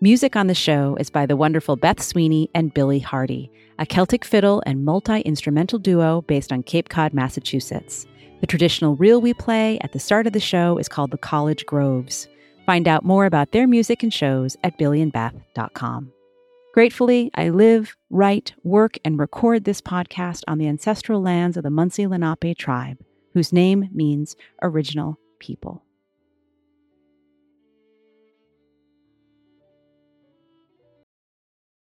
[0.00, 4.24] Music on the show is by the wonderful Beth Sweeney and Billy Hardy, a Celtic
[4.24, 8.06] fiddle and multi instrumental duo based on Cape Cod, Massachusetts.
[8.40, 11.66] The traditional reel we play at the start of the show is called the College
[11.66, 12.28] Groves.
[12.66, 16.12] Find out more about their music and shows at billyandbeth.com.
[16.78, 21.70] Gratefully, I live, write, work, and record this podcast on the ancestral lands of the
[21.70, 22.98] Munsee Lenape tribe,
[23.34, 25.82] whose name means original people.